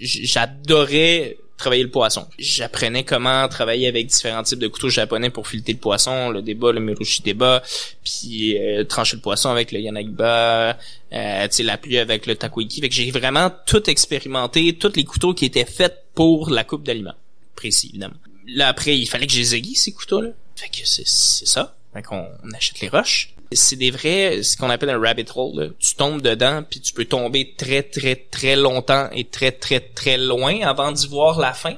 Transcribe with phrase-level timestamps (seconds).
[0.00, 2.26] J'adorais travailler le poisson.
[2.38, 6.72] J'apprenais comment travailler avec différents types de couteaux japonais pour fileter le poisson, le débat,
[6.72, 7.62] le mirushi débat,
[8.02, 10.78] puis euh, trancher le poisson avec le yanagiba,
[11.12, 12.80] euh, la pluie avec le takoiki.
[12.80, 16.84] Fait que j'ai vraiment tout expérimenté, tous les couteaux qui étaient faits pour la coupe
[16.84, 17.14] d'aliments.
[17.54, 18.16] Précis, évidemment.
[18.46, 19.44] Là, après, il fallait que j'ai
[19.74, 20.30] ces couteaux-là.
[20.56, 21.76] Fait que c'est ça.
[22.04, 25.74] Qu'on achète les roches c'est des vrais, ce qu'on appelle un rabbit hole.
[25.78, 30.16] Tu tombes dedans, puis tu peux tomber très, très, très longtemps et très, très, très
[30.16, 31.74] loin avant d'y voir la fin.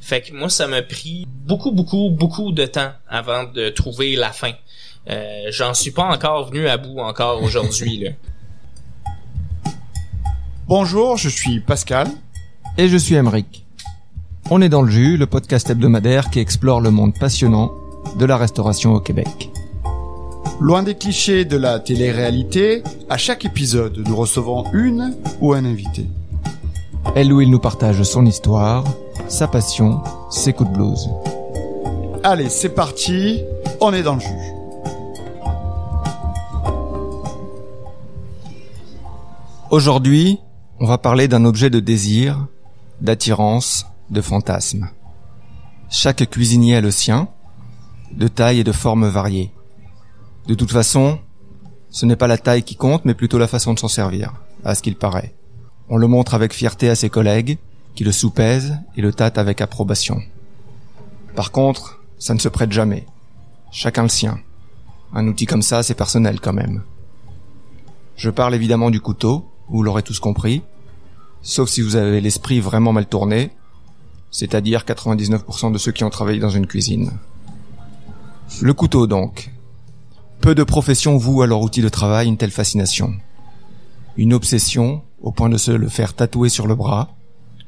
[0.00, 4.32] Fait que moi, ça m'a pris beaucoup, beaucoup, beaucoup de temps avant de trouver la
[4.32, 4.52] fin.
[5.08, 8.06] Euh, J'en suis pas encore venu à bout encore aujourd'hui.
[10.66, 12.08] Bonjour, je suis Pascal.
[12.78, 13.66] Et je suis Emeric.
[14.50, 17.72] On est dans le jus, le podcast hebdomadaire qui explore le monde passionnant
[18.18, 19.50] de la restauration au Québec.
[20.60, 26.06] Loin des clichés de la télé-réalité, à chaque épisode, nous recevons une ou un invité.
[27.16, 28.84] Elle ou il nous partage son histoire,
[29.28, 31.10] sa passion, ses coups de blues.
[32.22, 33.42] Allez, c'est parti,
[33.80, 34.28] on est dans le jus.
[39.70, 40.38] Aujourd'hui,
[40.80, 42.46] on va parler d'un objet de désir,
[43.00, 44.90] d'attirance, de fantasme.
[45.88, 47.28] Chaque cuisinier a le sien,
[48.12, 49.50] de taille et de forme variées.
[50.46, 51.20] De toute façon,
[51.90, 54.32] ce n'est pas la taille qui compte, mais plutôt la façon de s'en servir,
[54.64, 55.34] à ce qu'il paraît.
[55.88, 57.58] On le montre avec fierté à ses collègues,
[57.94, 60.20] qui le soupèsent et le tâtent avec approbation.
[61.36, 63.06] Par contre, ça ne se prête jamais.
[63.70, 64.40] Chacun le sien.
[65.14, 66.82] Un outil comme ça, c'est personnel quand même.
[68.16, 70.62] Je parle évidemment du couteau, vous l'aurez tous compris,
[71.42, 73.50] sauf si vous avez l'esprit vraiment mal tourné,
[74.30, 77.12] c'est-à-dire 99% de ceux qui ont travaillé dans une cuisine.
[78.60, 79.51] Le couteau donc,
[80.42, 83.14] peu de professions vouent à leur outil de travail une telle fascination.
[84.16, 87.14] Une obsession au point de se le faire tatouer sur le bras,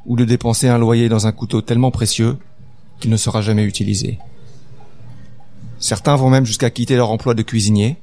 [0.06, 2.36] ou de dépenser un loyer dans un couteau tellement précieux
[2.98, 4.18] qu'il ne sera jamais utilisé.
[5.78, 7.96] Certains vont même jusqu'à quitter leur emploi de cuisinier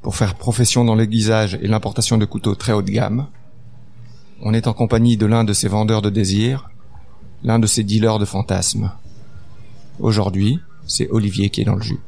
[0.00, 3.26] pour faire profession dans l'aiguisage et l'importation de couteaux très haut de gamme.
[4.40, 6.70] On est en compagnie de l'un de ces vendeurs de désirs,
[7.44, 8.90] l'un de ces dealers de fantasmes.
[10.00, 12.00] Aujourd'hui, c'est Olivier qui est dans le jus.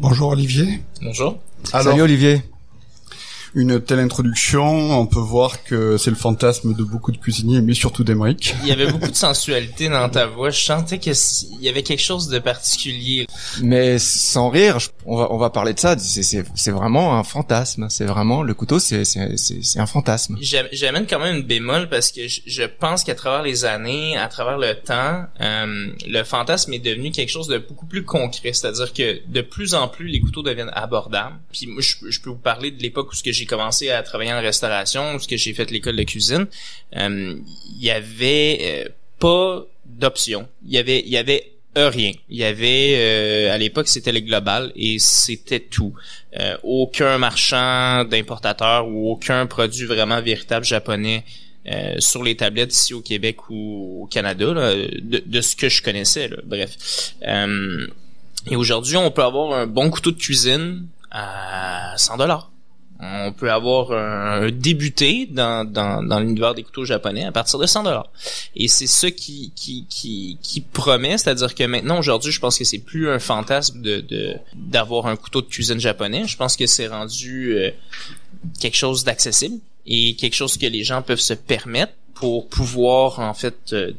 [0.00, 0.80] Bonjour Olivier.
[1.02, 1.36] Bonjour.
[1.62, 2.40] Salut Olivier
[3.54, 4.64] une telle introduction,
[4.98, 8.54] on peut voir que c'est le fantasme de beaucoup de cuisiniers, mais surtout d'Emeric.
[8.62, 10.50] Il y avait beaucoup de sensualité dans ta voix.
[10.50, 11.14] Je sentais qu'il
[11.60, 13.26] y avait quelque chose de particulier.
[13.62, 15.98] Mais sans rire, on va on va parler de ça.
[15.98, 17.88] C'est c'est vraiment un fantasme.
[17.90, 18.78] C'est vraiment le couteau.
[18.78, 20.38] C'est c'est c'est un fantasme.
[20.40, 24.58] J'amène quand même une bémol parce que je, pense qu'à travers les années, à travers
[24.58, 28.52] le temps, euh, le fantasme est devenu quelque chose de beaucoup plus concret.
[28.52, 31.36] C'est-à-dire que de plus en plus les couteaux deviennent abordables.
[31.52, 34.02] Puis moi, je, je peux vous parler de l'époque où ce que j'ai commencé à
[34.02, 36.46] travailler en restauration, ce que j'ai fait l'école de cuisine,
[36.96, 37.36] euh,
[37.76, 40.46] il y avait euh, pas d'option.
[40.66, 42.12] Il y avait, il y avait rien.
[42.28, 45.94] Il y avait euh, à l'époque c'était le global et c'était tout.
[46.62, 51.24] aucun marchand d'importateur ou aucun produit vraiment véritable japonais
[51.98, 56.30] sur les tablettes ici au Québec ou au Canada de, de, ce que je connaissais.
[56.44, 57.14] Bref.
[58.50, 62.50] et aujourd'hui, on peut avoir un bon couteau de cuisine à 100 dollars
[63.02, 67.66] on peut avoir un, débuté dans, dans, dans l'univers des couteaux japonais à partir de
[67.66, 68.10] 100 dollars.
[68.54, 72.78] Et c'est ça qui, qui, qui, promet, c'est-à-dire que maintenant, aujourd'hui, je pense que c'est
[72.78, 76.26] plus un fantasme de d'avoir un couteau de cuisine japonais.
[76.26, 77.70] Je pense que c'est rendu euh,
[78.60, 83.34] quelque chose d'accessible et quelque chose que les gens peuvent se permettre pour pouvoir, en
[83.34, 83.92] fait, euh,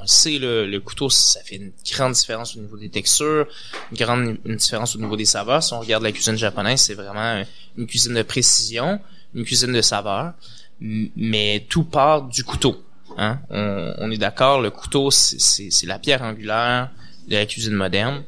[0.00, 3.46] on le sait, le, couteau, ça fait une grande différence au niveau des textures,
[3.92, 5.62] une grande une différence au niveau des saveurs.
[5.62, 7.44] Si on regarde la cuisine japonaise, c'est vraiment
[7.76, 8.98] une cuisine de précision,
[9.34, 10.32] une cuisine de saveur,
[10.80, 12.82] mais tout part du couteau.
[13.18, 13.40] Hein?
[13.50, 16.90] On, est d'accord, le couteau, c'est la pierre angulaire
[17.28, 18.24] de la cuisine moderne.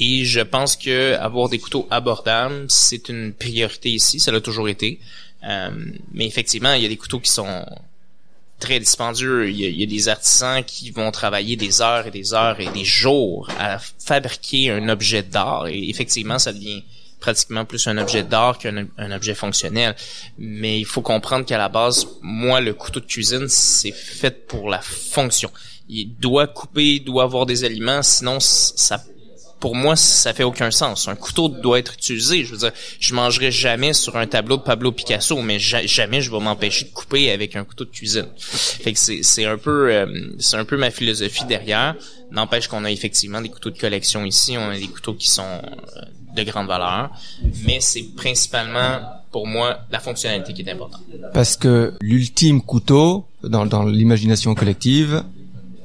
[0.00, 4.18] Et je pense que avoir des couteaux abordables, c'est une priorité ici.
[4.18, 4.98] Ça l'a toujours été.
[5.44, 5.70] Euh,
[6.12, 7.64] mais effectivement, il y a des couteaux qui sont
[8.62, 9.50] très dispendieux.
[9.50, 12.84] Il y, a, des artisans qui vont travailler des heures et des heures et des
[12.84, 15.66] jours à fabriquer un objet d'art.
[15.66, 16.84] Et effectivement, ça devient
[17.18, 19.96] pratiquement plus un objet d'art qu'un objet fonctionnel.
[20.38, 24.70] Mais il faut comprendre qu'à la base, moi, le couteau de cuisine, c'est fait pour
[24.70, 25.50] la fonction.
[25.88, 29.02] Il doit couper, il doit avoir des aliments, sinon ça
[29.62, 31.06] pour moi, ça fait aucun sens.
[31.06, 32.44] Un couteau doit être utilisé.
[32.44, 36.32] Je veux dire, je mangerai jamais sur un tableau de Pablo Picasso, mais jamais je
[36.32, 38.26] vais m'empêcher de couper avec un couteau de cuisine.
[38.36, 41.94] Fait que c'est un peu euh, c'est un peu ma philosophie derrière.
[42.32, 44.56] N'empêche qu'on a effectivement des couteaux de collection ici.
[44.58, 46.00] On a des couteaux qui sont euh,
[46.34, 47.12] de grande valeur,
[47.64, 49.00] mais c'est principalement
[49.30, 51.02] pour moi la fonctionnalité qui est importante.
[51.32, 55.22] Parce que l'ultime couteau, dans, dans l'imagination collective,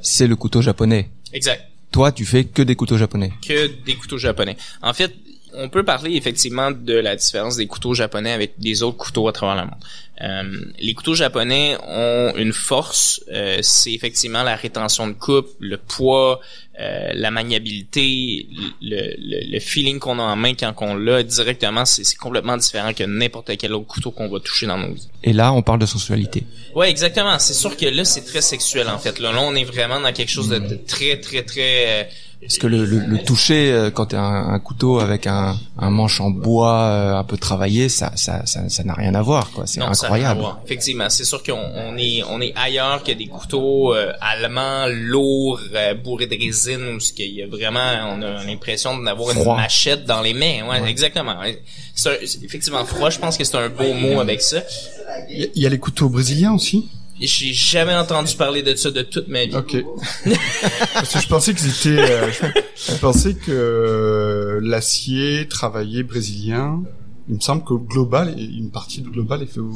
[0.01, 1.11] c'est le couteau japonais.
[1.31, 1.66] Exact.
[1.91, 3.31] Toi, tu fais que des couteaux japonais.
[3.45, 4.57] Que des couteaux japonais.
[4.81, 5.13] En fait,
[5.53, 9.31] on peut parler effectivement de la différence des couteaux japonais avec des autres couteaux à
[9.31, 9.79] travers le monde.
[10.21, 10.43] Euh,
[10.79, 16.41] les couteaux japonais ont une force, euh, c'est effectivement la rétention de coupe, le poids,
[16.79, 18.47] euh, la maniabilité,
[18.81, 22.93] le, le, le feeling qu'on a en main quand on l'a directement, c'est complètement différent
[22.93, 25.07] que n'importe quel autre couteau qu'on va toucher dans nos vies.
[25.23, 26.43] Et là, on parle de sensualité.
[26.73, 27.37] Ouais, exactement.
[27.37, 29.19] C'est sûr que là, c'est très sexuel en fait.
[29.19, 32.03] Là, là, on est vraiment dans quelque chose de, de très, très, très euh,
[32.39, 35.57] parce que le, le, le toucher euh, quand tu as un, un, couteau avec un,
[35.77, 39.21] un manche en bois euh, un peu travaillé, ça ça ça, ça n'a rien à
[39.21, 39.65] voir quoi.
[39.65, 40.43] C'est incroyable.
[40.65, 45.59] Effectivement, c'est sûr qu'on on est on est ailleurs que des couteaux euh, allemands lourds
[46.03, 50.21] bourrés de résine où qu'il y a vraiment on a l'impression d'avoir une machette dans
[50.21, 50.67] les mains.
[50.69, 51.35] Ouais, exactement.
[51.95, 53.09] C'est effectivement froid.
[53.09, 54.61] Je pense que c'est un beau mot avec ça.
[55.29, 56.87] Il y a les couteaux brésiliens aussi?
[57.19, 59.55] J'ai jamais entendu parler de ça de toute ma vie.
[59.55, 59.75] Ok.
[60.93, 66.81] Parce que je pensais que c'était, euh, je pensais que euh, l'acier travaillé brésilien.
[67.29, 69.73] Il me semble que global, une partie du global est fait au,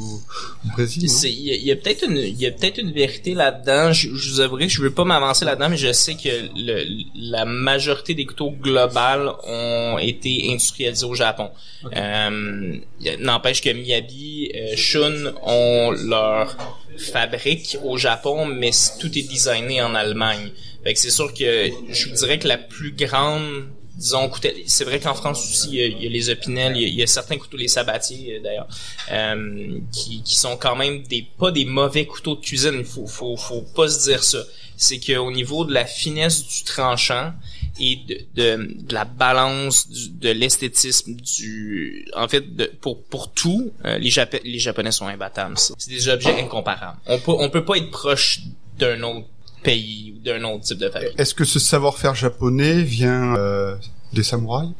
[0.72, 1.06] Brésil.
[1.24, 3.92] Il y a, peut-être une, il y a peut-être une vérité là-dedans.
[3.92, 6.84] Je, je, vous avouerai que je veux pas m'avancer là-dedans, mais je sais que le,
[7.14, 11.50] la majorité des couteaux globales ont été industrialisés au Japon.
[11.94, 12.76] Euh,
[13.18, 16.56] N'empêche que Miyabi, euh, Shun ont leur
[16.98, 20.50] fabrique au Japon, mais tout est designé en Allemagne.
[20.84, 24.30] Fait que c'est sûr que je vous dirais que la plus grande disons
[24.66, 27.58] c'est vrai qu'en France aussi il y, a, les opinels il y a, certains couteaux
[27.58, 28.68] les sabatiers euh, d'ailleurs
[29.10, 33.36] euh, qui, qui sont quand même des pas des mauvais couteaux de cuisine faut faut
[33.36, 34.38] faut pas se dire ça
[34.76, 37.32] c'est que au niveau de la finesse du tranchant
[37.80, 42.44] et de, de, de la balance de l'esthétisme du en fait
[42.80, 44.12] pour pour tout euh, les,
[44.44, 45.56] les japonais sont imbattables.
[45.56, 46.98] C'est des objets incomparables.
[47.06, 48.40] On peut on peut pas être proche
[48.78, 49.26] d'un autre
[49.62, 51.12] pays ou d'un autre type de fabrique.
[51.18, 53.76] Est-ce que ce savoir-faire japonais vient euh,
[54.12, 54.72] des samouraïs?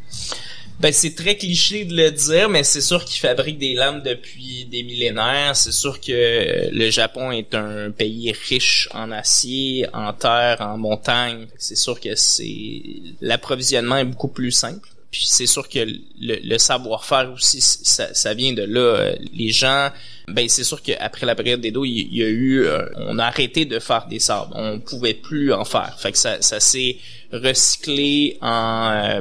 [0.83, 4.65] Ben c'est très cliché de le dire, mais c'est sûr qu'ils fabriquent des lames depuis
[4.65, 5.55] des millénaires.
[5.55, 11.47] C'est sûr que le Japon est un pays riche en acier, en terre, en montagne.
[11.57, 12.83] C'est sûr que c'est
[13.21, 14.89] l'approvisionnement est beaucoup plus simple.
[15.13, 15.87] Puis c'est sûr que
[16.21, 19.13] le, savoir-faire aussi, ça, vient de là.
[19.35, 19.91] Les gens,
[20.27, 23.27] ben c'est sûr qu'après la période des dos, il, y a eu, euh, on a
[23.27, 24.51] arrêté de faire des sables.
[24.57, 25.95] On pouvait plus en faire.
[26.01, 26.97] Fait que ça, ça s'est
[27.31, 29.21] recyclé en euh,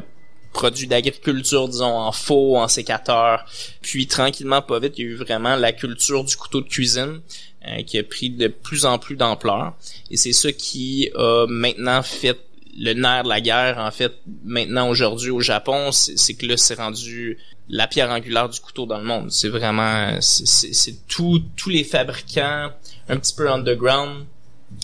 [0.54, 3.46] produits d'agriculture, disons, en faux, en sécateur.
[3.82, 7.22] Puis tranquillement, pas vite, il y a eu vraiment la culture du couteau de cuisine.
[7.68, 9.76] Euh, qui a pris de plus en plus d'ampleur.
[10.10, 12.36] Et c'est ça qui a maintenant fait
[12.78, 14.14] le nerf de la guerre, en fait,
[14.44, 17.38] maintenant aujourd'hui au Japon, c'est que là, c'est rendu
[17.70, 19.32] la pierre angulaire du couteau dans le monde.
[19.32, 22.72] C'est vraiment, c'est tous les fabricants
[23.10, 24.26] un petit peu underground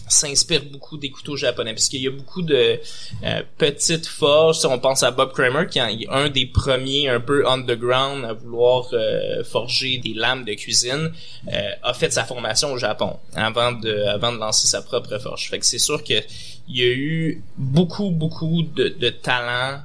[0.08, 2.80] s'inspirent beaucoup des couteaux japonais puisqu'il y a beaucoup de
[3.24, 7.48] euh, petites forges on pense à Bob Kramer qui est un des premiers un peu
[7.48, 11.12] underground à vouloir euh, forger des lames de cuisine
[11.52, 15.50] euh, a fait sa formation au Japon avant de avant de lancer sa propre forge
[15.50, 16.22] fait que c'est sûr que
[16.68, 19.82] il y a eu beaucoup, beaucoup de, de talents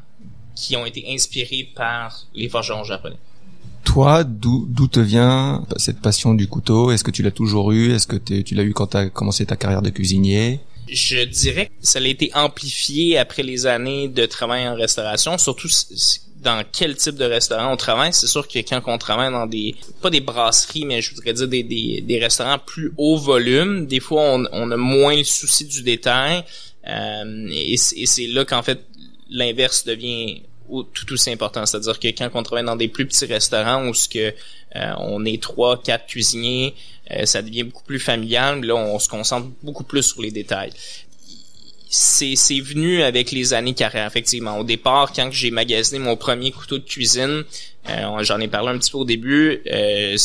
[0.55, 3.17] qui ont été inspirés par les forgerons japonais.
[3.85, 6.91] Toi, d'où d'où te vient cette passion du couteau?
[6.91, 7.93] Est-ce que tu l'as toujours eu?
[7.93, 10.61] Est-ce que tu l'as eu quand tu as commencé ta carrière de cuisinier?
[10.89, 15.69] Je dirais que ça a été amplifié après les années de travail en restauration, surtout
[16.43, 18.13] dans quel type de restaurant on travaille.
[18.13, 21.49] C'est sûr que quand on travaille dans des, pas des brasseries, mais je voudrais dire
[21.49, 25.65] des, des, des restaurants plus haut volume, des fois on, on a moins le souci
[25.65, 26.45] du détail.
[26.89, 28.85] Euh, et, c'est là qu'en fait
[29.31, 30.43] l'inverse devient
[30.93, 31.65] tout aussi important.
[31.67, 34.35] C'est-à-dire que quand on travaille dans des plus petits restaurants où ce que
[34.77, 36.75] euh, on est trois, quatre cuisiniers,
[37.11, 38.65] euh, ça devient beaucoup plus familial.
[38.65, 40.73] Là, on se concentre beaucoup plus sur les détails.
[41.89, 44.59] C'est, c'est venu avec les années carrière, effectivement.
[44.59, 47.45] Au départ, quand j'ai magasiné mon premier couteau de cuisine,
[48.21, 49.63] j'en ai parlé un petit peu au début,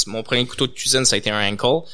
[0.08, 1.86] mon premier couteau de cuisine, ça a été un ankle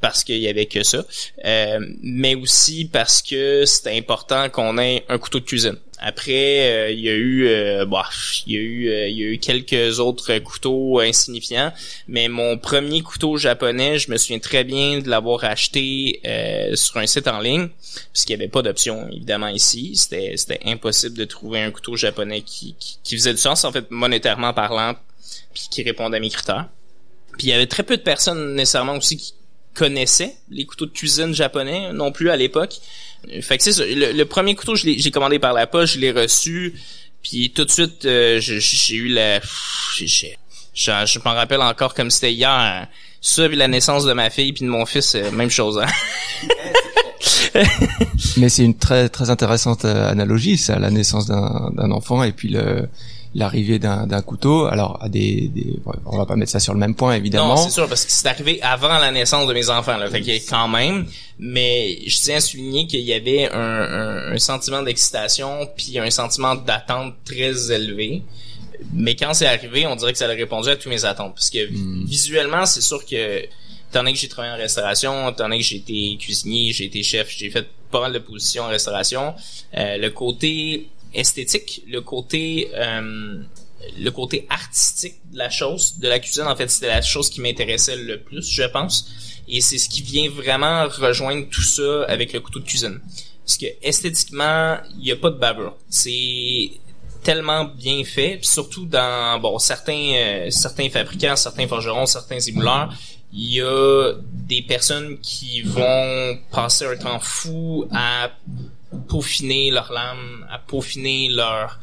[0.00, 1.04] parce qu'il y avait que ça,
[1.44, 5.76] euh, mais aussi parce que c'était important qu'on ait un couteau de cuisine.
[6.02, 8.08] Après, euh, il y a eu, euh, bah,
[8.46, 11.72] il y a eu, il y a eu quelques autres couteaux insignifiants,
[12.08, 16.20] mais mon premier couteau japonais, je me souviens très bien de l'avoir acheté
[16.74, 17.68] sur un site en ligne,
[18.12, 19.94] parce qu'il n'y avait pas d'option évidemment ici.
[19.94, 23.72] C'était, c'était impossible de trouver un couteau japonais qui, qui, qui faisait du sens en
[23.72, 24.94] fait monétairement parlant,
[25.52, 26.68] puis qui répondait à mes critères.
[27.36, 29.34] Puis il y avait très peu de personnes nécessairement aussi qui
[29.74, 32.80] connaissais les couteaux de cuisine japonais non plus à l'époque.
[33.42, 36.74] Fait que c'est le, premier couteau j'ai commandé par la poche, je l'ai reçu,
[37.22, 39.40] puis tout de suite euh, j'ai eu la
[39.94, 40.26] je,
[40.74, 42.88] je m'en rappelle encore comme c'était hier.
[43.20, 45.78] Ça, puis la naissance de ma fille puis de mon fils, euh, même chose.
[45.78, 45.86] Hein?
[48.38, 52.32] Mais c'est une très très intéressante euh, analogie, ça, la naissance d'un d'un enfant et
[52.32, 52.88] puis le
[53.34, 54.66] l'arrivée d'un couteau.
[54.66, 57.54] Alors à des, des on va pas mettre ça sur le même point évidemment.
[57.54, 60.20] Non, c'est sûr parce que c'est arrivé avant la naissance de mes enfants là, fait
[60.20, 61.06] que quand même.
[61.38, 66.10] Mais je tiens à souligner qu'il y avait un, un, un sentiment d'excitation puis un
[66.10, 68.22] sentiment d'attente très élevé.
[68.92, 71.50] Mais quand c'est arrivé, on dirait que ça a répondu à tous mes attentes parce
[71.50, 72.04] que Hmm.
[72.06, 75.76] visuellement, c'est sûr que étant donné que j'ai travaillé en restauration, étant donné que j'ai
[75.76, 79.34] été cuisinier, j'ai été chef, j'ai fait pas mal de positions en restauration,
[79.76, 83.42] euh, le côté esthétique, le côté euh,
[83.98, 87.40] le côté artistique de la chose, de la cuisine, en fait, c'était la chose qui
[87.40, 89.10] m'intéressait le plus, je pense.
[89.48, 93.00] Et c'est ce qui vient vraiment rejoindre tout ça avec le couteau de cuisine.
[93.44, 95.76] Parce que esthétiquement, il n'y a pas de bavure.
[95.88, 96.70] C'est
[97.22, 102.94] tellement bien fait, puis surtout dans bon certains euh, certains fabricants, certains forgerons, certains émouleurs,
[103.32, 108.30] il y a des personnes qui vont passer un temps fou à
[109.08, 111.80] peaufiner leur lame, à peaufiner leur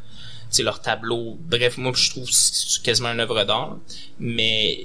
[0.60, 1.38] leur tableau.
[1.40, 3.76] Bref, moi je trouve que c'est quasiment une œuvre d'art,
[4.18, 4.80] mais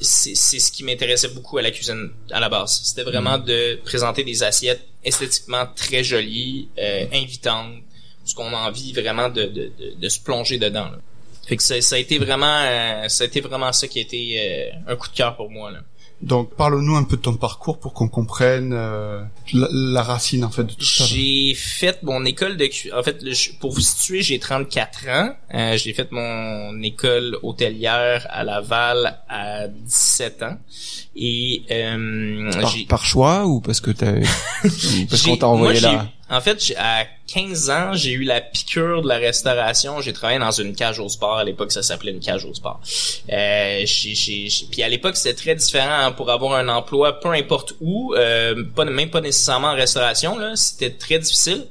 [0.00, 2.80] c'est c'est ce qui m'intéressait beaucoup à la cuisine à la base.
[2.84, 7.82] C'était vraiment de présenter des assiettes esthétiquement très jolies, euh, invitantes,
[8.22, 10.90] parce qu'on a envie vraiment de, de, de, de se plonger dedans.
[10.90, 10.98] Là.
[11.46, 14.02] Fait que ça, ça a été vraiment euh, ça a été vraiment ça qui a
[14.02, 15.70] été euh, un coup de cœur pour moi.
[15.72, 15.80] Là.
[16.22, 19.22] Donc parle-nous un peu de ton parcours pour qu'on comprenne euh,
[19.54, 21.04] la, racine en fait de tout ça.
[21.04, 23.24] J'ai fait mon école de en fait
[23.58, 25.34] pour vous situer, j'ai 34 ans.
[25.54, 30.58] Euh, j'ai fait mon école hôtelière à Laval à 17 ans
[31.16, 34.12] et euh, Par, par choix ou parce que t'as
[35.10, 36.08] parce qu'on t'a envoyé là.
[36.32, 40.00] En fait, à 15 ans, j'ai eu la piqûre de la restauration.
[40.00, 41.38] J'ai travaillé dans une cage au sport.
[41.38, 42.80] À l'époque, ça s'appelait une cage au sport.
[43.32, 47.18] Euh, j'ai- j'ai- j'ai- Puis à l'époque, c'était très différent hein, pour avoir un emploi,
[47.18, 50.38] peu importe où, euh, pas même pas nécessairement en restauration.
[50.38, 51.66] Là, c'était très difficile.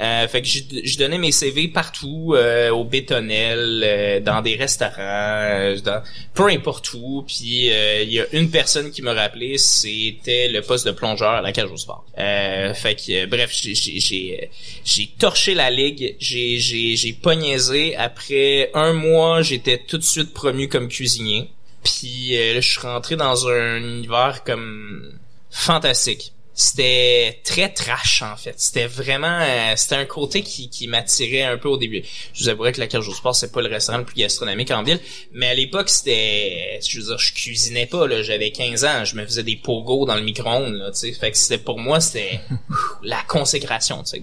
[0.00, 4.56] Euh, fait que je, je donnais mes CV partout, euh, au bétonnel, euh, dans des
[4.56, 6.02] restaurants, euh, dans,
[6.32, 7.22] peu importe où.
[7.26, 11.30] Puis euh, il y a une personne qui me rappelait, c'était le poste de plongeur
[11.30, 12.06] à la cage au sport.
[12.18, 17.94] Euh, fait que bref, j'ai torché la ligue, j'ai j'ai niaisé.
[17.96, 21.50] Après un mois, j'étais tout de suite promu comme cuisinier.
[21.84, 25.12] Puis là, je suis rentré dans un univers comme
[25.50, 26.32] fantastique.
[26.62, 28.52] C'était très trash en fait.
[28.58, 32.02] C'était vraiment, euh, c'était un côté qui, qui m'attirait un peu au début.
[32.34, 34.70] Je vous avouerais que la cage au sport c'est pas le restaurant le plus gastronomique
[34.70, 35.00] en ville,
[35.32, 38.22] mais à l'époque c'était, je veux dire, je cuisinais pas là.
[38.22, 41.12] J'avais 15 ans, je me faisais des pogos dans le micro-ondes là, tu sais.
[41.14, 42.42] Fait que c'était pour moi c'était
[43.02, 44.22] la consécration, tu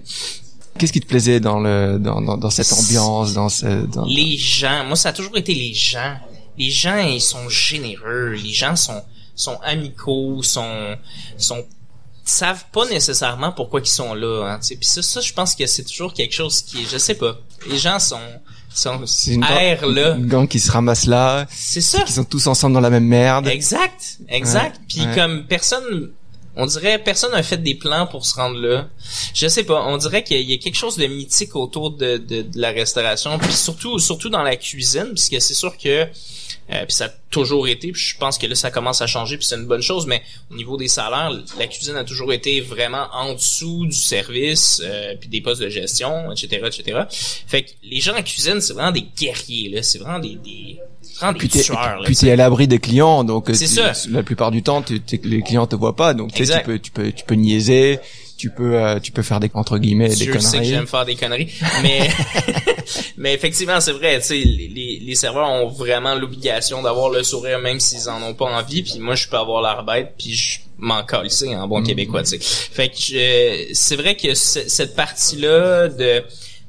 [0.78, 4.04] Qu'est-ce qui te plaisait dans le dans dans, dans cette ambiance, dans ce dans...
[4.04, 6.16] Les gens, moi ça a toujours été les gens.
[6.56, 9.02] Les gens ils sont généreux, les gens sont
[9.34, 10.96] sont amicaux, sont
[11.36, 11.66] sont
[12.30, 14.60] savent pas nécessairement pourquoi ils sont là hein.
[14.60, 17.38] Puis ça ça je pense que c'est toujours quelque chose qui je sais pas.
[17.68, 18.20] Les gens sont
[18.74, 20.14] sont C'est une, air gang, là.
[20.16, 22.02] une gang qui se ramasse là, C'est ça.
[22.02, 23.48] qui sont tous ensemble dans la même merde.
[23.48, 24.80] Exact, exact.
[24.88, 25.14] Puis ouais.
[25.14, 26.10] comme personne,
[26.58, 28.86] on dirait personne n'a fait des plans pour se rendre là.
[29.32, 31.56] Je sais pas, on dirait qu'il y a- il y a quelque chose de mythique
[31.56, 35.76] autour de, de, de la restauration, puis surtout surtout dans la cuisine, puisque c'est sûr
[35.78, 36.06] que
[36.70, 39.38] euh, puis ça a toujours été, puis je pense que là ça commence à changer,
[39.38, 42.60] puis c'est une bonne chose, mais au niveau des salaires, la cuisine a toujours été
[42.60, 47.00] vraiment en dessous du service, euh, puis des postes de gestion, etc., etc.
[47.46, 50.78] Fait que les gens en cuisine, c'est vraiment des guerriers, là, c'est vraiment des, des
[51.18, 53.66] vraiment des Puis t'es, tueurs, là, puis t'es à l'abri des clients, donc euh, C'est
[53.66, 53.92] tu- ça.
[54.10, 57.12] la plupart du temps, tu- les clients te voient pas, donc tu peux, tu peux,
[57.12, 57.98] tu peux niaiser,
[58.36, 60.68] tu peux, euh, tu peux faire des entre guillemets des Dieu sait que conneries.
[60.68, 61.52] j'aime faire des conneries,
[61.82, 62.08] mais
[63.16, 67.58] mais effectivement c'est vrai, tu sais les, les, serveurs ont vraiment l'obligation d'avoir le sourire
[67.58, 70.60] même s'ils en ont pas envie, puis moi je peux avoir l'air bête puis je
[70.78, 72.38] m'en sais en bon québécois, tu sais.
[72.40, 76.20] Fait que je- c'est vrai que ce- cette partie là de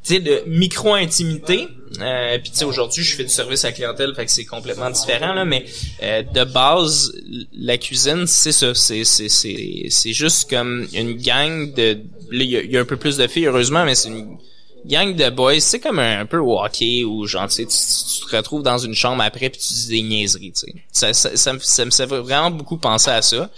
[0.03, 1.67] tu sais de micro intimité
[2.01, 4.45] euh, puis tu sais aujourd'hui je fais du service à la clientèle fait que c'est
[4.45, 5.65] complètement différent là mais
[6.03, 7.11] euh, de base
[7.53, 11.99] la cuisine c'est ça c'est c'est c'est c'est juste comme une gang de
[12.31, 14.37] il y, a- un peu plus de filles heureusement mais c'est une
[14.85, 15.59] gang de boys.
[15.59, 19.49] C'est comme un, peu hockey où genre tu, tu, te retrouves dans une chambre après
[19.49, 20.73] puis tu dis des niaiseries tu sais.
[20.91, 23.49] Ça, ça, ça, me- ça me fait vraiment beaucoup penser à ça.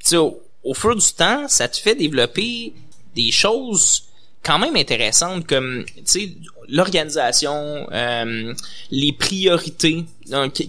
[0.00, 2.72] Tu sais au, au fur du temps ça te fait développer
[3.14, 4.04] des choses
[4.42, 6.28] quand même intéressantes comme tu sais
[6.68, 8.54] l'organisation euh,
[8.90, 10.04] les priorités.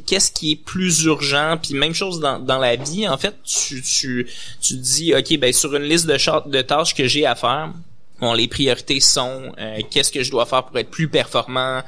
[0.05, 1.57] Qu'est-ce qui est plus urgent?
[1.61, 4.27] Puis même chose dans, dans la vie en fait tu tu
[4.61, 7.71] tu dis ok ben sur une liste de, de tâches que j'ai à faire
[8.19, 11.81] bon les priorités sont euh, qu'est-ce que je dois faire pour être plus performant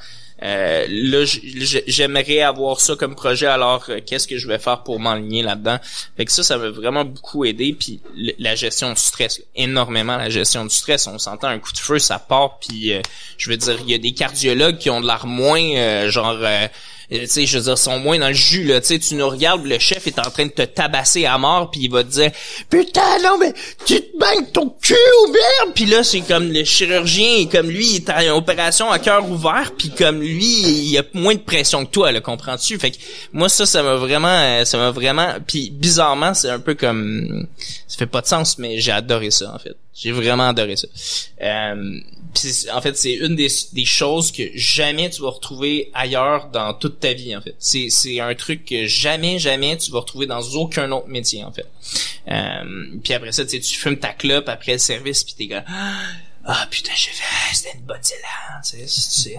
[0.44, 1.26] Euh, là,
[1.88, 3.48] j'aimerais avoir ça comme projet.
[3.48, 5.78] Alors, euh, qu'est-ce que je vais faire pour m'enligner là-dedans?
[6.16, 7.76] Fait que ça, ça m'a vraiment beaucoup aidé.
[7.78, 8.00] Puis
[8.38, 11.08] la gestion du stress, énormément la gestion du stress.
[11.08, 12.60] On s'entend un coup de feu, ça part.
[12.60, 13.02] Puis euh,
[13.38, 16.68] je veux dire, il y a des cardiologues qui ont de l'air moins, genre euh,
[17.10, 18.82] tu sais, je veux dire, sont moins dans le jus, là.
[18.82, 21.72] Tu sais, tu nous regardes, le chef est en train de te tabasser à mort,
[21.72, 22.32] puis il va te dire,
[22.70, 23.54] putain, non, mais
[23.86, 24.96] tu te banques ton cul
[25.28, 25.74] ouvert!
[25.74, 29.72] Puis là, c'est comme le chirurgien, comme lui, il est en opération à cœur ouvert,
[29.78, 32.78] puis comme lui, il a moins de pression que toi, le comprends-tu?
[32.78, 32.98] Fait que
[33.32, 37.48] moi, ça, ça m'a vraiment, euh, ça m'a vraiment, puis bizarrement, c'est un peu comme,
[37.88, 39.78] ça fait pas de sens, mais j'ai adoré ça, en fait.
[39.94, 40.88] J'ai vraiment adoré ça.
[41.42, 42.00] Euh,
[42.74, 47.14] en fait, c'est une des, choses que jamais tu vas retrouver ailleurs dans toute ta
[47.14, 47.56] vie, en fait.
[47.60, 51.52] C'est, c'est un truc que jamais, jamais tu vas retrouver dans aucun autre métier, en
[51.52, 51.68] fait.
[52.30, 55.66] Euh, puis après ça, tu fumes ta clope après le service, puis t'es gars
[56.50, 59.38] ah putain j'ai fait ah, c'était une bonne tu sais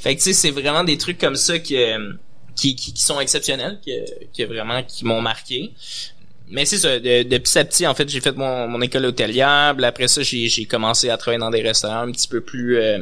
[0.00, 2.18] fait que tu sais c'est vraiment des trucs comme ça que
[2.54, 5.72] qui, qui, qui sont exceptionnels que, que vraiment qui m'ont marqué
[6.50, 9.74] mais c'est ça, de, petit à petit, en fait, j'ai fait mon, mon école hôtelière.
[9.82, 12.98] Après ça, j'ai, j'ai commencé à travailler dans des restaurants un petit peu plus euh,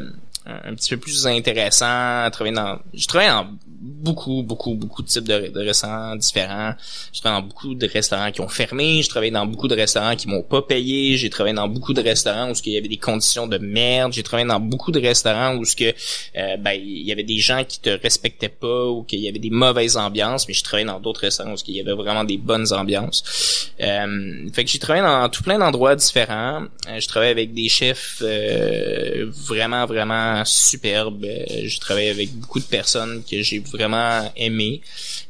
[0.48, 3.48] un petit peu plus intéressant, travailler dans je travaille dans
[3.88, 6.74] beaucoup beaucoup beaucoup de types de, restaurants différents.
[7.12, 10.16] Je travaille dans beaucoup de restaurants qui ont fermé, je travaille dans beaucoup de restaurants
[10.16, 12.96] qui m'ont pas payé, j'ai travaillé dans beaucoup de restaurants où il y avait des
[12.96, 15.94] conditions de merde, j'ai travaillé dans beaucoup de restaurants où ce que
[16.36, 19.38] euh, ben il y avait des gens qui te respectaient pas ou qu'il y avait
[19.38, 22.38] des mauvaises ambiances, mais j'ai travaillé dans d'autres restaurants où il y avait vraiment des
[22.38, 23.72] bonnes ambiances.
[23.80, 26.62] Euh, fait que j'ai travaillé dans tout plein d'endroits différents.
[26.88, 31.24] Euh, je travaille avec des chefs euh, vraiment vraiment superbe.
[31.24, 33.60] Euh, je travaille avec beaucoup de personnes que j'ai
[34.36, 34.80] aimé.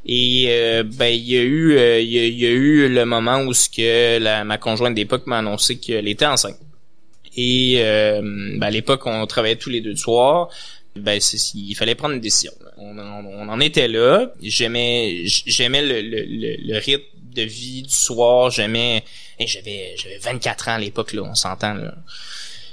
[0.07, 3.53] Et euh, ben il y a eu euh, il y, a, eu le moment où
[3.53, 6.59] ce que la, ma conjointe d'époque m'a annoncé qu'elle était enceinte.
[7.37, 10.49] Et ben, à l'époque on travaillait tous les deux de soir.
[10.97, 11.21] Ben
[11.55, 12.53] il fallait prendre une décision.
[12.77, 14.33] On, en était là.
[14.43, 18.51] J'aimais j'aimais le, le, le, rythme de vie du soir.
[18.51, 19.05] J'aimais
[19.39, 21.23] j'avais j'avais 24 ans à l'époque là.
[21.23, 21.95] On s'entend là.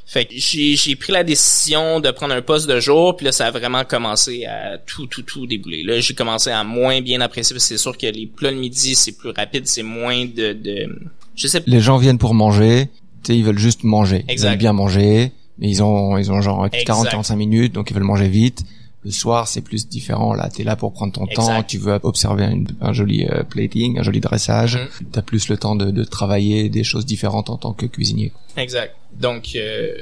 [0.07, 3.47] Fait que j'ai pris la décision de prendre un poste de jour, puis là, ça
[3.47, 5.81] a vraiment commencé à tout, tout, tout débouler.
[5.81, 8.57] Là, j'ai commencé à moins bien apprécier, parce que c'est sûr que les plats de
[8.57, 11.09] midi, c'est plus rapide, c'est moins de, de...
[11.35, 12.89] Je sais Les gens viennent pour manger,
[13.23, 14.25] tu sais, ils veulent juste manger.
[14.29, 18.03] Ils veulent bien manger, mais ils ont, ils ont genre 40-45 minutes, donc ils veulent
[18.03, 18.63] manger vite.
[19.05, 20.33] Le soir, c'est plus différent.
[20.33, 21.61] Là, t'es là pour prendre ton temps.
[21.61, 24.77] Tu veux observer un joli euh, plating, un joli dressage.
[24.77, 28.33] Mm T'as plus le temps de, de, travailler des choses différentes en tant que cuisinier.
[28.57, 28.95] Exact.
[29.13, 29.93] Donc, euh,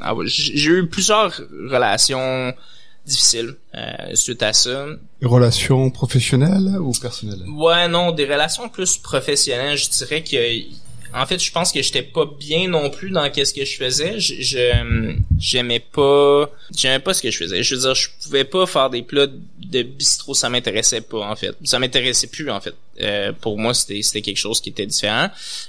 [0.00, 2.52] ah j'ai eu plusieurs relations
[3.06, 4.86] difficiles euh, suite à ça.
[5.22, 7.42] Relations professionnelles ou personnelles?
[7.48, 9.78] Ouais, non, des relations plus professionnelles.
[9.78, 10.36] Je dirais que
[11.14, 14.18] en fait, je pense que j'étais pas bien non plus dans qu'est-ce que je faisais.
[14.18, 17.62] Je j'aimais pas j'aimais pas ce que je faisais.
[17.62, 21.36] Je veux dire, je pouvais pas faire des plats de bistrot, ça m'intéressait pas en
[21.36, 21.54] fait.
[21.64, 22.74] Ça m'intéressait plus en fait.
[23.00, 25.28] Euh, pour moi, c'était c'était quelque chose qui était différent.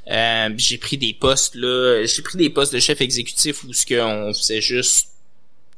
[0.09, 3.85] Euh, j'ai pris des postes là, j'ai pris des postes de chef exécutif où ce
[3.85, 5.09] qu'on faisait juste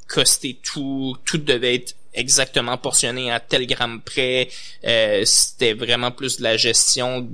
[0.08, 4.50] coster tout, tout devait être exactement portionné à tel gramme près.
[4.86, 7.28] Euh, c'était vraiment plus de la gestion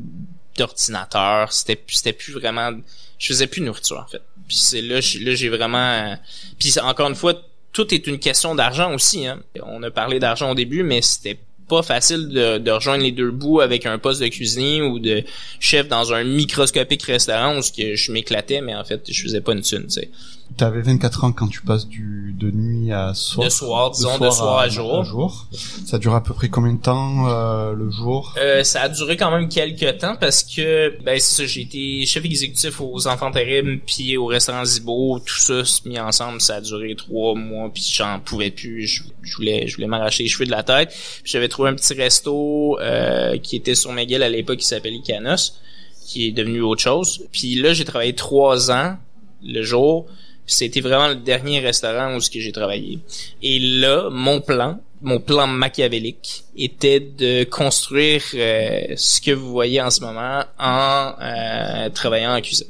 [0.61, 1.51] d'ordinateur.
[1.51, 2.71] C'était c'était plus vraiment.
[3.19, 4.21] Je faisais plus de nourriture en fait.
[4.47, 6.17] Puis c'est là, là j'ai vraiment.
[6.59, 7.33] Puis encore une fois,
[7.73, 9.27] tout est une question d'argent aussi.
[9.27, 9.41] Hein.
[9.63, 11.39] On a parlé d'argent au début, mais c'était
[11.71, 15.23] pas facile de, rejoindre les deux bouts avec un poste de cuisinier ou de
[15.61, 19.61] chef dans un microscopique restaurant où je m'éclatais, mais en fait, je faisais pas une
[19.61, 20.09] thune, tu sais.
[20.57, 23.45] T'avais 24 ans quand tu passes du de nuit à soir.
[23.45, 25.03] De soir, disons, de soir, à, jour.
[25.03, 25.47] jour.
[25.85, 28.33] Ça dure à peu près combien de temps euh, le jour?
[28.37, 32.05] Euh, Ça a duré quand même quelques temps parce que ben c'est ça, j'ai été
[32.05, 36.61] chef exécutif aux Enfants Terribles puis au restaurant Zibo, tout ça mis ensemble, ça a
[36.61, 39.03] duré trois mois puis j'en pouvais plus, je,
[39.35, 40.89] voulais je voulais m'arracher les cheveux de la tête.
[40.89, 44.93] Puis j'avais trouvé un petit resto euh, qui était sur McGill à l'époque qui s'appelait
[44.93, 45.59] Icanos,
[46.05, 47.23] qui est devenu autre chose.
[47.31, 48.97] Puis là j'ai travaillé trois ans
[49.43, 50.07] le jour
[50.45, 52.99] c'était vraiment le dernier restaurant où j'ai travaillé.
[53.41, 59.81] Et là, mon plan, mon plan machiavélique était de construire euh, ce que vous voyez
[59.81, 62.67] en ce moment en euh, travaillant en cuisine.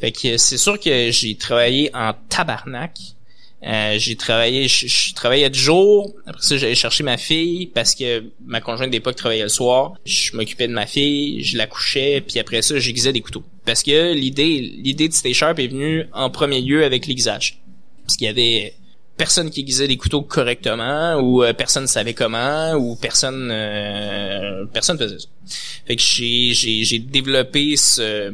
[0.00, 2.98] Fait que c'est sûr que j'ai travaillé en tabarnak
[3.64, 6.12] euh, j'ai travaillé, je, travaillais de jour.
[6.26, 9.94] Après ça, j'allais chercher ma fille parce que ma conjointe d'époque travaillait le soir.
[10.04, 13.44] Je m'occupais de ma fille, je la couchais, puis après ça, j'aiguisais des couteaux.
[13.64, 17.60] Parce que l'idée, l'idée de Stay Sharp est venue en premier lieu avec l'aiguisage.
[18.04, 18.74] Parce qu'il y avait
[19.16, 24.98] personne qui aiguisait des couteaux correctement, ou euh, personne savait comment, ou personne, euh, personne
[24.98, 25.28] faisait ça.
[25.86, 28.32] Fait que j'ai, j'ai, j'ai développé ce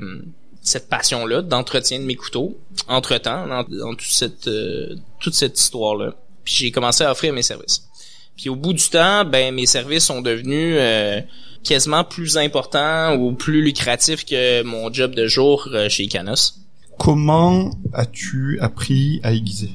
[0.68, 6.14] cette passion-là d'entretien de mes couteaux, entre-temps, dans, toute cette euh, toute cette histoire-là.
[6.44, 7.84] Puis j'ai commencé à offrir mes services.
[8.36, 11.20] Puis au bout du temps, ben mes services sont devenus euh,
[11.64, 16.54] quasiment plus importants ou plus lucratifs que mon job de jour euh, chez Canos.
[16.98, 19.70] Comment as-tu appris à aiguiser?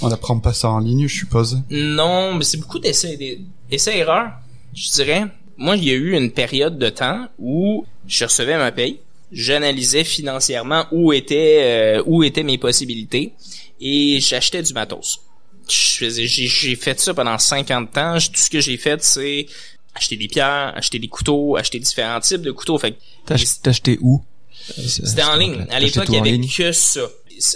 [0.00, 1.60] On n'apprend pas ça en ligne, je suppose.
[1.70, 3.38] Non, mais c'est beaucoup d'essais
[3.70, 4.32] essais erreurs,
[4.74, 5.26] je dirais.
[5.56, 9.00] Moi, il y a eu une période de temps où je recevais ma paye,
[9.32, 13.32] j'analysais financièrement où étaient euh, où étaient mes possibilités
[13.80, 15.20] et j'achetais du matos.
[15.68, 18.18] J'ai fait ça pendant 50 ans.
[18.18, 19.46] Tout ce que j'ai fait, c'est
[19.94, 22.78] acheter des pierres, acheter des couteaux, acheter différents types de couteaux.
[22.78, 24.22] Fait T'as acheté où?
[24.66, 25.66] C'était en ligne.
[25.70, 27.08] À l'époque, il y avait que ça.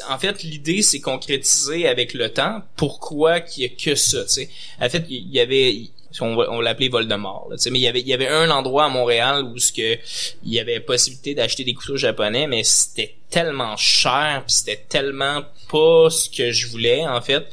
[0.09, 4.31] En fait, l'idée, c'est concrétiser avec le temps pourquoi qu'il y a que ça, tu
[4.31, 4.51] sais?
[4.81, 8.09] En fait, il y avait, on, on l'appelait Voldemort, là, mais il y avait, il
[8.09, 9.98] y avait un endroit à Montréal où ce que,
[10.44, 15.42] il y avait possibilité d'acheter des couteaux japonais, mais c'était tellement cher, puis c'était tellement
[15.70, 17.46] pas ce que je voulais, en fait.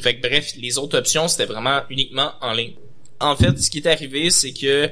[0.00, 2.74] Fait que bref, les autres options, c'était vraiment uniquement en ligne.
[3.18, 4.90] En fait, ce qui est arrivé, c'est que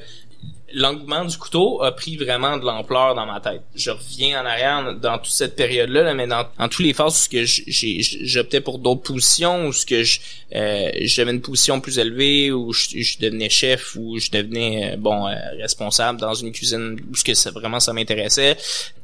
[0.73, 3.63] l'engouement du couteau a pris vraiment de l'ampleur dans ma tête.
[3.75, 7.31] Je reviens en arrière dans toute cette période-là, mais dans, dans tous les phases où
[7.31, 10.21] que j'optais pour d'autres positions, où ce que je
[10.55, 15.27] euh, j'avais une position plus élevée, où je, devenais chef, où je devenais euh, bon
[15.27, 18.57] euh, responsable dans une cuisine, où ce que ça, vraiment ça m'intéressait.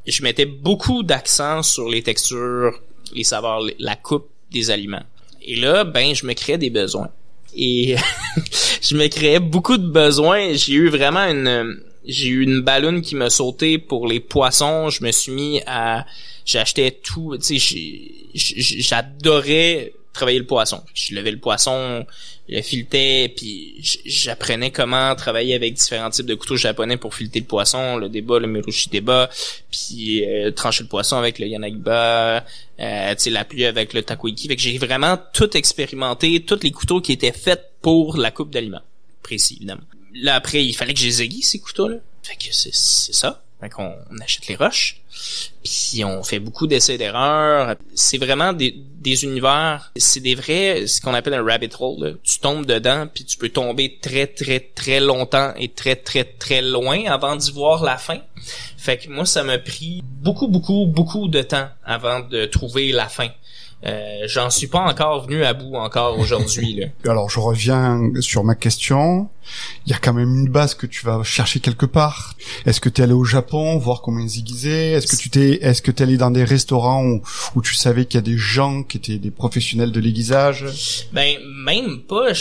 [0.06, 2.80] Je mettais beaucoup d'accent sur les textures,
[3.14, 5.02] les saveurs, la coupe des aliments.
[5.42, 7.10] Et là, ben, je me créais des besoins
[7.56, 7.96] et
[8.82, 10.54] je me créais beaucoup de besoins.
[10.54, 14.90] J'ai eu vraiment une j'ai eu une ballonne qui m'a sauté pour les poissons.
[14.90, 16.06] Je me suis mis à
[16.44, 18.02] j'achetais tout, tu sais,
[18.34, 20.82] j'adorais travailler le poisson.
[20.94, 22.06] Je levais le poisson,
[22.48, 23.74] je le filetais, puis
[24.06, 28.38] j'apprenais comment travailler avec différents types de couteaux japonais pour fileter le poisson, le débat,
[28.38, 29.28] le mirushi débat,
[29.70, 32.44] puis euh, trancher le poisson avec le yanagiba,
[32.80, 34.48] euh, la pluie avec le takoiki.
[34.48, 38.50] Fait que j'ai vraiment tout expérimenté, tous les couteaux qui étaient faits pour la coupe
[38.50, 38.82] d'aliments.
[39.22, 39.82] Précis, évidemment.
[40.14, 41.96] Là, après, il fallait que je les aiguise, ces couteaux-là.
[42.22, 43.42] Fait que c'est ça.
[43.60, 45.00] Fait qu'on on achète les roches,
[45.62, 47.76] puis on fait beaucoup d'essais d'erreurs.
[47.94, 52.18] C'est vraiment des, des univers, c'est des vrais, ce qu'on appelle un rabbit hole.
[52.22, 56.62] Tu tombes dedans, puis tu peux tomber très très très longtemps et très très très
[56.62, 58.18] loin avant d'y voir la fin.
[58.76, 63.08] Fait que moi, ça m'a pris beaucoup beaucoup beaucoup de temps avant de trouver la
[63.08, 63.28] fin.
[63.86, 66.80] Euh, j'en suis pas encore venu à bout encore aujourd'hui.
[67.06, 69.28] Alors je reviens sur ma question.
[69.86, 72.34] Il y a quand même une base que tu vas chercher quelque part.
[72.64, 74.92] Est-ce que tu es allé au Japon voir comment ils aiguisaient?
[74.92, 77.04] Est-ce que tu t'es est-ce que tu es allé dans des restaurants
[77.54, 80.64] où, tu savais qu'il y a des gens qui étaient des professionnels de l'aiguisage?
[81.12, 82.32] Ben même pas.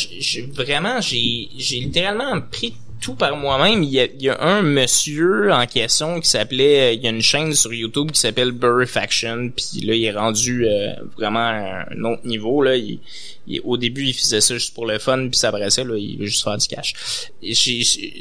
[0.55, 3.83] vraiment j'ai j'ai littéralement pris tout par moi-même.
[3.83, 7.73] Il y, a, un monsieur en question qui s'appelait, il y a une chaîne sur
[7.73, 8.53] YouTube qui s'appelle
[8.87, 12.77] Faction, puis là il est rendu euh, vraiment à un autre niveau là.
[12.77, 12.99] Il,
[13.65, 16.27] au début il faisait ça juste pour le fun, puis ça paraissait là, il veut
[16.27, 16.93] juste faire du cash.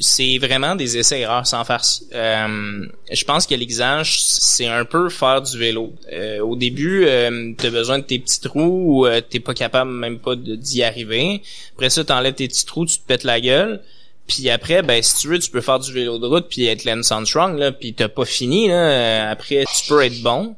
[0.00, 2.04] C'est vraiment des essais erreurs sans farce.
[2.12, 5.92] Euh, je pense que l'exige c'est un peu faire du vélo.
[6.12, 10.18] Euh, au début, euh, t'as besoin de tes petits trous, ou t'es pas capable même
[10.18, 11.40] pas d'y arriver.
[11.76, 13.80] Après ça, t'enlèves tes petits trous, tu te pètes la gueule.
[14.26, 16.84] Puis après, ben si tu veux, tu peux faire du vélo de route puis être
[16.84, 19.30] Lance Armstrong là, puis t'as pas fini là.
[19.30, 20.56] Après, tu peux être bon.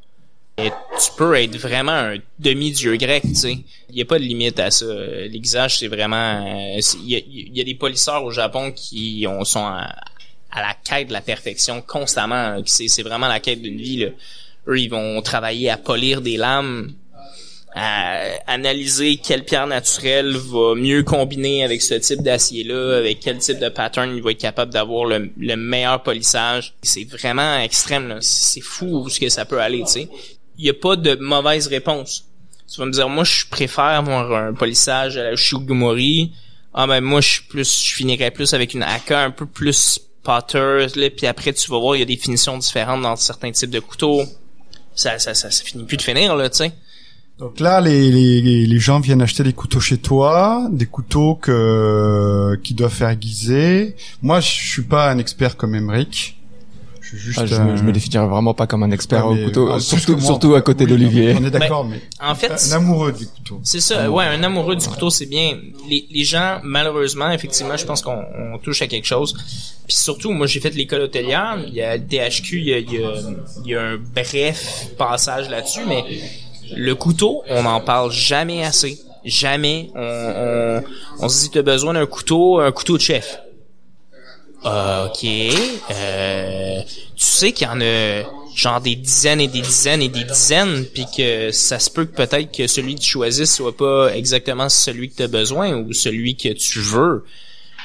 [0.57, 3.59] Et tu peux être vraiment un demi-dieu grec, tu sais.
[3.91, 4.87] Il y a pas de limite à ça.
[4.87, 6.77] L'exage, c'est vraiment...
[7.03, 9.93] Il y, a, des polisseurs au Japon qui ont, sont à,
[10.55, 12.63] la quête de la perfection constamment.
[12.67, 13.97] C'est vraiment la quête d'une vie.
[13.97, 14.11] Là.
[14.69, 16.95] Eux, ils vont travailler à polir des lames
[17.75, 23.59] à analyser quelle pierre naturelle va mieux combiner avec ce type d'acier-là, avec quel type
[23.59, 26.75] de pattern il va être capable d'avoir le, meilleur polissage.
[26.83, 30.09] C'est vraiment extrême, C'est fou ce que ça peut aller, tu sais.
[30.57, 32.27] Il n'y a pas de mauvaise réponse.
[32.73, 36.33] Tu vas me dire, moi, je préfère avoir un polissage à la Shugumori.
[36.73, 40.87] Ah, ben, moi, je plus, je finirais plus avec une AK un peu plus potter,
[40.95, 43.71] là, puis après, tu vas voir, il y a des finitions différentes dans certains types
[43.71, 44.23] de couteaux.
[44.95, 46.73] Ça, ça, ça, ça finit plus de finir, là, tu sais.
[47.39, 52.57] Donc là, les, les, les, gens viennent acheter des couteaux chez toi, des couteaux que
[52.63, 53.97] qui doivent faire aiguiser.
[54.23, 56.37] Moi, je suis pas un expert comme Emric.
[57.01, 59.37] Je, suis juste, ah, je, me, je me définirais vraiment pas comme un expert au
[59.37, 61.35] couteau, surtout, surtout à côté d'Olivier.
[61.39, 63.61] On est d'accord, mais, en fait, un amoureux du couteau.
[63.63, 65.59] C'est ça, ouais, un amoureux du couteau, c'est bien.
[65.89, 69.35] Les, les gens, malheureusement, effectivement, je pense qu'on touche à quelque chose.
[69.87, 71.59] Puis surtout, moi, j'ai fait l'école hôtelière.
[71.67, 73.13] Il y a le THQ, il y a, il y a,
[73.65, 76.05] il y a un bref passage là-dessus, mais
[76.77, 78.99] le couteau, on n'en parle jamais assez.
[79.25, 79.91] Jamais.
[79.95, 83.41] On, on, on se dit, tu as besoin d'un couteau, un couteau de chef.
[84.65, 85.25] ok.
[85.25, 86.81] Euh,
[87.17, 88.23] tu sais qu'il y en a
[88.55, 92.15] genre des dizaines et des dizaines et des dizaines, puis que ça se peut que
[92.15, 95.93] peut-être que celui que tu choisisses soit pas exactement celui que tu as besoin ou
[95.93, 97.25] celui que tu veux.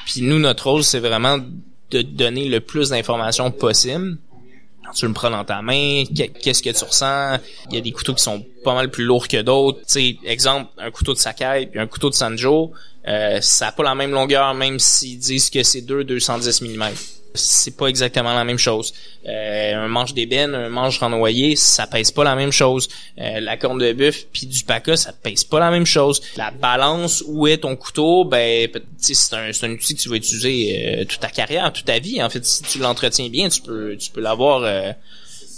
[0.06, 1.38] Puis nous, notre rôle, c'est vraiment
[1.90, 4.18] de donner le plus d'informations possible.
[4.94, 7.38] Tu le prends dans ta main, qu'est-ce que tu ressens?
[7.70, 9.80] Il y a des couteaux qui sont pas mal plus lourds que d'autres.
[9.86, 12.72] Tu exemple, un couteau de Sakai puis un couteau de Sanjo,
[13.08, 16.84] euh, ça a pas la même longueur, même s'ils disent que c'est deux 210 mm
[17.34, 18.92] c'est pas exactement la même chose.
[19.26, 22.88] Euh, un manche d'ébène, un manche renvoyé, ça pèse pas la même chose.
[23.18, 26.20] Euh, la corne de bœuf puis du paca, ça pèse pas la même chose.
[26.36, 31.00] La balance où est ton couteau, ben c'est un, un outil que tu vas utiliser
[31.00, 32.22] euh, toute ta carrière, toute ta vie.
[32.22, 34.94] En fait, si tu l'entretiens bien, tu peux tu peux l'avoir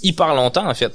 [0.03, 0.93] hyper longtemps en fait.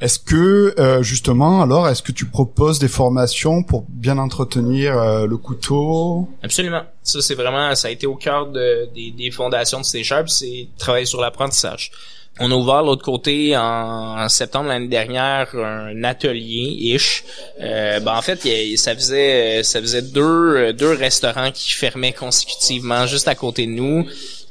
[0.00, 5.26] Est-ce que euh, justement, alors, est-ce que tu proposes des formations pour bien entretenir euh,
[5.26, 6.28] le couteau?
[6.42, 6.82] Absolument.
[7.02, 10.28] Ça, c'est vraiment, ça a été au cœur de, des, des fondations de C Sharp,
[10.28, 11.92] c'est travailler sur l'apprentissage.
[12.38, 17.24] On a ouvert l'autre côté en, septembre l'année dernière un atelier ish.
[17.62, 18.40] Euh, ben en fait,
[18.76, 24.06] ça faisait ça faisait deux deux restaurants qui fermaient consécutivement juste à côté de nous.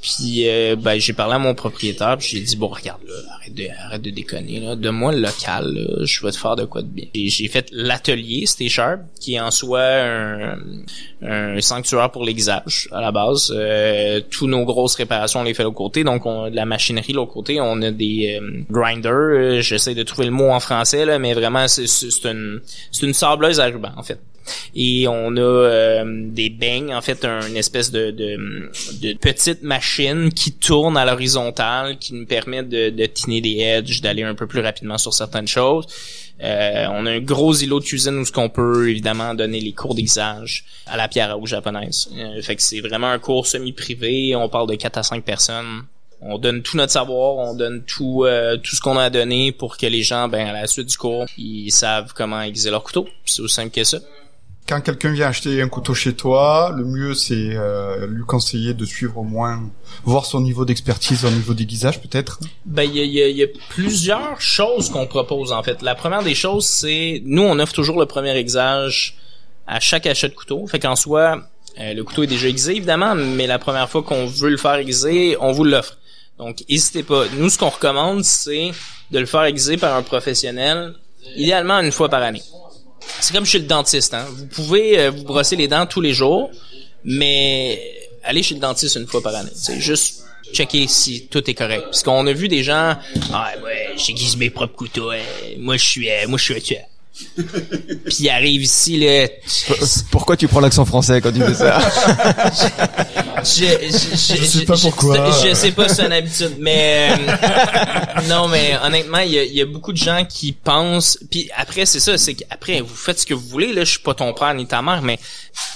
[0.06, 3.56] Puis euh, ben j'ai parlé à mon propriétaire, puis j'ai dit bon regarde là, arrête
[3.56, 6.88] de arrête de déconner là, donne-moi le local, je vais te faire de quoi de
[6.88, 7.08] bien.
[7.16, 10.60] J'ai fait l'atelier Stay Sharp, qui est en soi un,
[11.24, 13.52] un sanctuaire pour l'aiguisage à la base.
[13.56, 16.66] Euh, tous nos grosses réparations on les fait de côté, donc on a de la
[16.66, 20.60] machinerie de l'autre côté, on a des euh, grinders, j'essaie de trouver le mot en
[20.60, 24.20] français là, mais vraiment c'est c'est une c'est une sableuse à ruban en fait
[24.76, 28.70] et on a euh, des beignes, en fait, une espèce de, de,
[29.02, 34.02] de, petite machine qui tourne à l'horizontale, qui nous permet de, de tiner des edges,
[34.02, 35.86] d'aller un peu plus rapidement sur certaines choses.
[36.44, 39.72] Euh, on a un gros îlot de cuisine où ce qu'on peut évidemment donner les
[39.72, 42.10] cours d'exage à la pierre à eau japonaise.
[42.18, 44.36] Euh, fait que c'est vraiment un cours semi-privé.
[44.36, 45.84] On parle de 4 à 5 personnes
[46.22, 48.26] on donne tout notre savoir, on donne tout
[48.64, 50.98] tout ce qu'on a à donner pour que les gens, ben à la suite du
[50.98, 53.08] cours, ils savent comment aiguiser leur couteau.
[53.26, 54.00] C'est aussi simple que ça
[54.68, 58.86] quand quelqu'un vient acheter un couteau chez toi, le mieux c'est euh, lui conseiller de
[58.86, 59.62] suivre au moins,
[60.04, 62.40] voir son niveau d'expertise au niveau d'aiguisage peut-être.
[62.66, 65.82] Ben il y a, plusieurs choses qu'on propose en fait.
[65.82, 69.18] La première des choses c'est, nous on offre toujours le premier aiguisage
[69.68, 70.66] à chaque achat de couteau.
[70.68, 71.44] Fait qu'en soi,
[71.80, 74.76] euh, le couteau est déjà aiguisé évidemment, mais la première fois qu'on veut le faire
[74.76, 75.98] aiguiser, on vous l'offre.
[76.40, 77.26] Donc n'hésitez pas.
[77.38, 78.72] Nous ce qu'on recommande c'est
[79.12, 80.96] de le faire aiguiser par un professionnel,
[81.36, 82.42] idéalement une fois par année
[83.20, 84.14] c'est comme chez le dentiste.
[84.14, 84.26] Hein.
[84.32, 86.50] Vous pouvez euh, vous brosser les dents tous les jours,
[87.04, 87.82] mais
[88.24, 89.52] allez chez le dentiste une fois par année.
[89.54, 91.84] C'est juste checker si tout est correct.
[91.86, 92.98] Parce qu'on a vu des gens,
[93.34, 95.12] ah ouais, j'aiguise mes propres couteaux.
[95.12, 95.20] Hein.
[95.58, 96.82] Moi je suis, euh, moi je suis un.
[97.36, 99.28] Puis il arrive ici là.
[100.12, 101.80] Pourquoi tu prends l'accent français quand tu fais ça?
[103.46, 105.30] Je, je, je, sais pas pourquoi.
[105.44, 109.66] Je, sais pas si c'est une habitude, mais euh, non, mais honnêtement, il y a,
[109.66, 111.20] beaucoup de gens qui pensent.
[111.30, 113.72] Puis après, c'est ça, c'est qu'après vous faites ce que vous voulez.
[113.72, 115.20] Là, je suis pas ton père ni ta mère, mais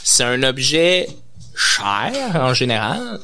[0.03, 1.09] c'est un objet
[1.55, 3.19] cher en général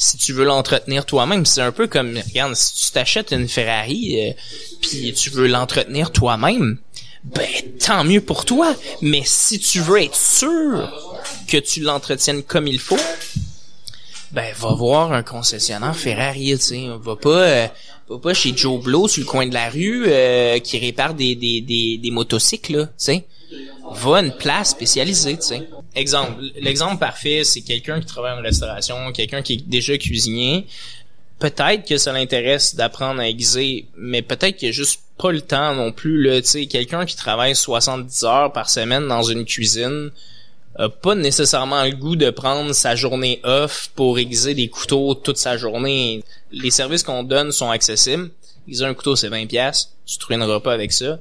[0.00, 4.30] si tu veux l'entretenir toi-même, c'est un peu comme regarde, si tu t'achètes une Ferrari
[4.30, 4.32] euh,
[4.80, 6.78] puis tu veux l'entretenir toi-même,
[7.24, 7.48] ben
[7.84, 8.74] tant mieux pour toi.
[9.02, 10.90] Mais si tu veux être sûr
[11.48, 12.98] que tu l'entretiennes comme il faut,
[14.32, 17.66] ben va voir un concessionnaire Ferrari, tu sais, va pas euh,
[18.08, 21.34] va pas chez Joe Blow sur le coin de la rue euh, qui répare des
[21.34, 23.26] des des, des motocycles, tu sais.
[23.92, 25.68] Va à une place spécialisée, tu sais.
[25.96, 30.66] Exemple, l'exemple parfait, c'est quelqu'un qui travaille en restauration, quelqu'un qui est déjà cuisinier.
[31.40, 35.74] Peut-être que ça l'intéresse d'apprendre à aiguiser, mais peut-être qu'il a juste pas le temps
[35.74, 40.10] non plus là, quelqu'un qui travaille 70 heures par semaine dans une cuisine,
[40.76, 45.36] a pas nécessairement le goût de prendre sa journée off pour aiguiser des couteaux toute
[45.36, 46.22] sa journée.
[46.52, 48.30] Les services qu'on donne sont accessibles.
[48.68, 49.90] Aiguiser un couteau, c'est 20 pièces.
[50.06, 51.18] Tu te ruineras pas avec ça.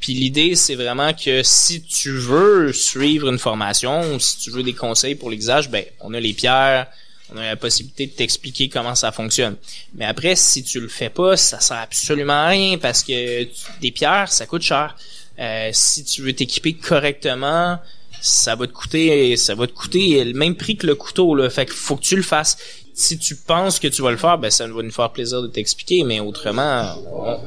[0.00, 4.74] Puis l'idée, c'est vraiment que si tu veux suivre une formation si tu veux des
[4.74, 6.86] conseils pour l'aiguisage, ben, on a les pierres,
[7.32, 9.56] on a la possibilité de t'expliquer comment ça fonctionne.
[9.94, 13.46] Mais après, si tu le fais pas, ça sert absolument à rien parce que
[13.80, 14.96] des pierres, ça coûte cher.
[15.38, 17.78] Euh, si tu veux t'équiper correctement,
[18.20, 21.48] ça va te coûter ça va te coûter le même prix que le couteau là
[21.50, 22.56] fait qu'il faut que tu le fasses
[22.92, 25.46] si tu penses que tu vas le faire ben ça va nous faire plaisir de
[25.46, 26.96] t'expliquer mais autrement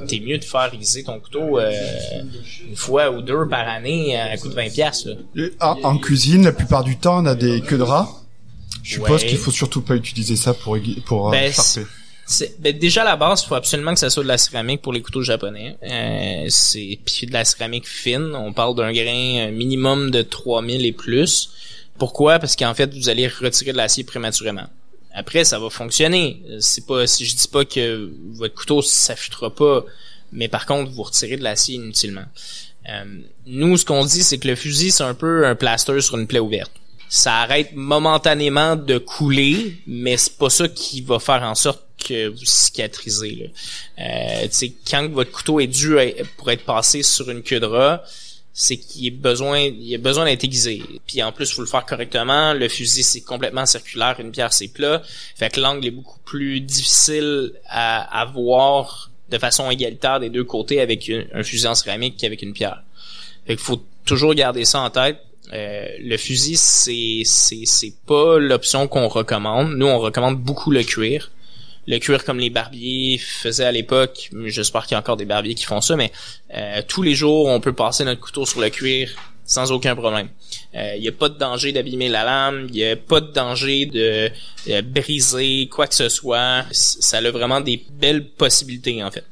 [0.07, 1.71] t'es mieux de faire aiguiser ton couteau euh,
[2.69, 5.07] une fois ou deux par année à coût de 20 pièces
[5.59, 8.20] en, cuisine la plupart du temps on a des queues de rat
[8.83, 11.53] je suppose qu'il faut surtout pas utiliser ça pour pour euh, ben,
[12.59, 14.93] ben, déjà à la base, il faut absolument que ça soit de la céramique pour
[14.93, 15.77] les couteaux japonais.
[15.83, 18.33] Euh, c'est puis de la céramique fine.
[18.35, 21.51] On parle d'un grain minimum de 3000 et plus.
[21.97, 22.39] Pourquoi?
[22.39, 24.67] Parce qu'en fait, vous allez retirer de l'acier prématurément.
[25.13, 26.41] après ça va fonctionner.
[26.59, 29.83] C'est pas si je dis pas que votre couteau s'affûtera pas,
[30.31, 32.25] mais par contre vous retirez de l'acier inutilement.
[32.89, 33.03] Euh,
[33.45, 36.27] nous, ce qu'on dit, c'est que le fusil, c'est un peu un plaster sur une
[36.27, 36.71] plaie ouverte.
[37.13, 42.29] Ça arrête momentanément de couler, mais c'est pas ça qui va faire en sorte que
[42.29, 43.51] vous cicatrisez.
[43.97, 44.45] Là.
[44.45, 45.97] Euh, quand votre couteau est dû
[46.37, 48.01] pour être passé sur une queue de rat,
[48.53, 50.81] c'est qu'il a besoin, il a besoin d'être aiguisé.
[51.05, 52.53] Puis en plus, faut le faire correctement.
[52.53, 54.17] Le fusil, c'est complètement circulaire.
[54.21, 55.01] Une pierre, c'est plat.
[55.35, 60.45] Fait que l'angle est beaucoup plus difficile à, à voir de façon égalitaire des deux
[60.45, 62.83] côtés avec un fusil en céramique qu'avec une pierre.
[63.45, 65.19] Fait qu'il faut toujours garder ça en tête.
[65.53, 69.75] Euh, le fusil, c'est c'est c'est pas l'option qu'on recommande.
[69.75, 71.31] Nous, on recommande beaucoup le cuir.
[71.87, 74.29] Le cuir comme les barbiers faisaient à l'époque.
[74.45, 76.11] J'espère qu'il y a encore des barbiers qui font ça, mais
[76.55, 79.09] euh, tous les jours, on peut passer notre couteau sur le cuir
[79.43, 80.29] sans aucun problème.
[80.73, 83.31] Il euh, n'y a pas de danger d'abîmer la lame, il n'y a pas de
[83.33, 84.31] danger de,
[84.81, 86.63] briser quoi que ce soit.
[86.71, 89.25] Ça a vraiment des belles possibilités en fait.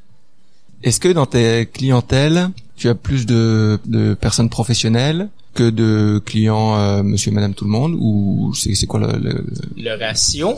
[0.83, 6.77] Est-ce que dans tes clientèles, tu as plus de, de personnes professionnelles que de clients
[6.79, 9.45] euh, monsieur et madame tout le monde ou c'est, quoi le, le...
[9.77, 10.55] le ratio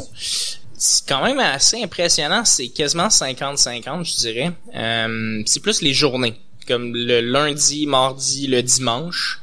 [0.78, 2.44] c'est quand même assez impressionnant.
[2.44, 4.52] C'est quasiment 50-50, je dirais.
[4.74, 6.34] Euh, c'est plus les journées,
[6.68, 9.42] comme le lundi, mardi, le dimanche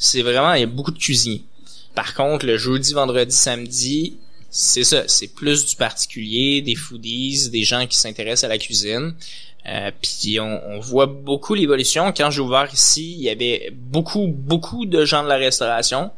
[0.00, 1.44] c'est vraiment, il y a beaucoup de cuisiniers.
[1.94, 4.16] Par contre, le jeudi, vendredi, samedi,
[4.50, 9.14] c'est ça, c'est plus du particulier, des foodies, des gens qui s'intéressent à la cuisine.
[9.66, 12.12] Euh, puis on, voit beaucoup l'évolution.
[12.16, 16.10] Quand j'ai ouvert ici, il y avait beaucoup, beaucoup de gens de la restauration.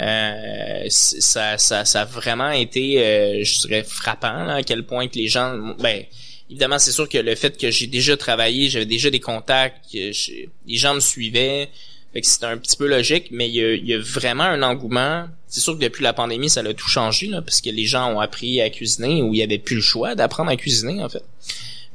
[0.00, 5.16] Euh, ça, ça, ça a vraiment été, euh, je dirais, frappant à quel point que
[5.16, 6.04] les gens, ben,
[6.50, 10.76] évidemment, c'est sûr que le fait que j'ai déjà travaillé, j'avais déjà des contacts, les
[10.76, 11.68] gens me suivaient,
[12.12, 15.26] fait c'est un petit peu logique, mais il y a, vraiment un engouement.
[15.48, 18.12] C'est sûr que depuis la pandémie, ça a tout changé, là, parce que les gens
[18.12, 21.08] ont appris à cuisiner ou il y avait plus le choix d'apprendre à cuisiner, en
[21.08, 21.24] fait.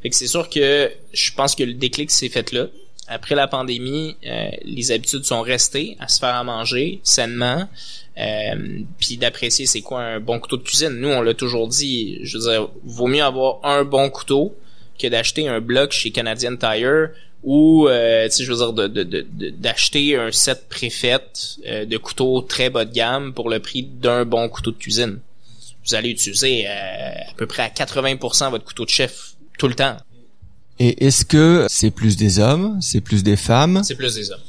[0.01, 2.67] Fait que c'est sûr que je pense que le déclic s'est fait là.
[3.07, 7.67] Après la pandémie, euh, les habitudes sont restées à se faire à manger sainement,
[8.19, 10.89] euh, puis d'apprécier c'est quoi un bon couteau de cuisine.
[10.91, 14.55] Nous, on l'a toujours dit, je veux dire, vaut mieux avoir un bon couteau
[14.99, 17.09] que d'acheter un bloc chez Canadian Tire
[17.43, 21.23] ou euh, tu sais je veux dire de, d'acheter un set préfet
[21.65, 25.19] euh, de couteaux très bas de gamme pour le prix d'un bon couteau de cuisine.
[25.85, 29.75] Vous allez utiliser euh, à peu près à 80% votre couteau de chef tout le
[29.75, 29.97] temps.
[30.79, 33.81] Et est-ce que c'est plus des hommes, c'est plus des femmes?
[33.83, 34.41] C'est plus des hommes.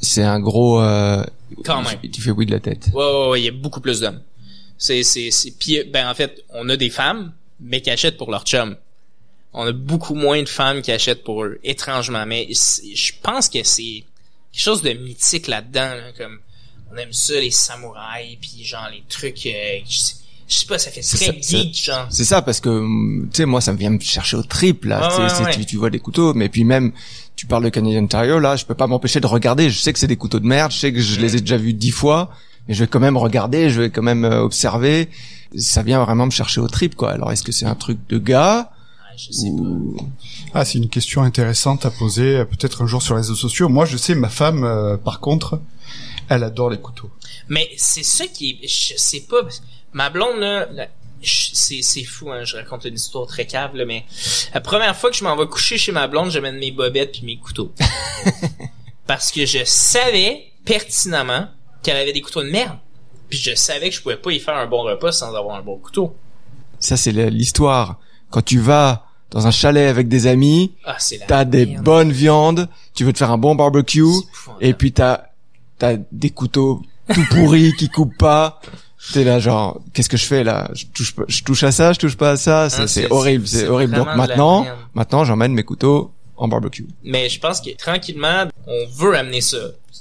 [0.00, 0.80] C'est un gros.
[0.80, 1.24] Euh,
[1.64, 1.98] Quand même.
[2.12, 2.88] Tu fais oui de la tête.
[2.92, 4.20] Ouais, ouais, ouais il y a beaucoup plus d'hommes.
[4.78, 5.52] C'est, c'est, c'est.
[5.52, 8.76] Puis, ben en fait, on a des femmes, mais qui achètent pour leur chum
[9.54, 12.24] on a beaucoup moins de femmes qui achètent pour eux, étrangement.
[12.26, 14.04] Mais je pense que c'est
[14.52, 16.40] quelque chose de mythique là-dedans, comme
[16.90, 19.46] on aime ça les samouraïs, puis genre les trucs.
[19.46, 19.98] Euh, je
[20.52, 22.06] sais pas, ça fait très geek, genre.
[22.10, 22.68] C'est ça, parce que,
[23.26, 25.08] tu sais, moi, ça me vient me chercher au triple, là.
[25.66, 26.92] Tu, vois des couteaux, mais puis même,
[27.36, 29.70] tu parles de Canadian Tire, là, je peux pas m'empêcher de regarder.
[29.70, 31.56] Je sais que c'est des couteaux de merde, je sais que je les ai déjà
[31.56, 32.30] vus dix fois,
[32.68, 35.08] mais je vais quand même regarder, je vais quand même euh, observer.
[35.56, 37.12] Ça vient vraiment me chercher au triple, quoi.
[37.12, 38.70] Alors, est-ce que c'est un truc de gars
[40.54, 43.68] ah, c'est une question intéressante à poser euh, peut-être un jour sur les réseaux sociaux.
[43.68, 45.60] Moi, je sais, ma femme, euh, par contre,
[46.28, 47.10] elle adore les couteaux.
[47.48, 49.42] Mais c'est ça qui je sais pas,
[49.92, 50.66] ma blonde là,
[51.22, 54.04] c'est c'est fou hein, je raconte une histoire très cave mais
[54.54, 57.24] la première fois que je m'en vais coucher chez ma blonde, j'amène mes bobettes puis
[57.24, 57.72] mes couteaux.
[59.06, 61.48] Parce que je savais pertinemment
[61.82, 62.78] qu'elle avait des couteaux de merde.
[63.28, 65.62] Puis je savais que je pouvais pas y faire un bon repas sans avoir un
[65.62, 66.14] bon couteau.
[66.78, 67.98] Ça c'est l'histoire
[68.30, 73.04] quand tu vas dans un chalet avec des amis, ah, t'as des bonnes viandes, tu
[73.04, 74.04] veux te faire un bon barbecue,
[74.60, 75.26] et puis t'as
[75.78, 78.60] t'as des couteaux tout pourris qui coupent pas.
[79.12, 80.70] T'es là genre qu'est-ce que je fais là?
[80.74, 83.68] Je touche je touche à ça, je touche pas à ça, ah, c'est horrible, c'est
[83.68, 83.94] horrible.
[83.94, 86.86] Donc maintenant, maintenant j'emmène mes couteaux en barbecue.
[87.04, 89.58] Mais je pense que tranquillement, on veut amener ça.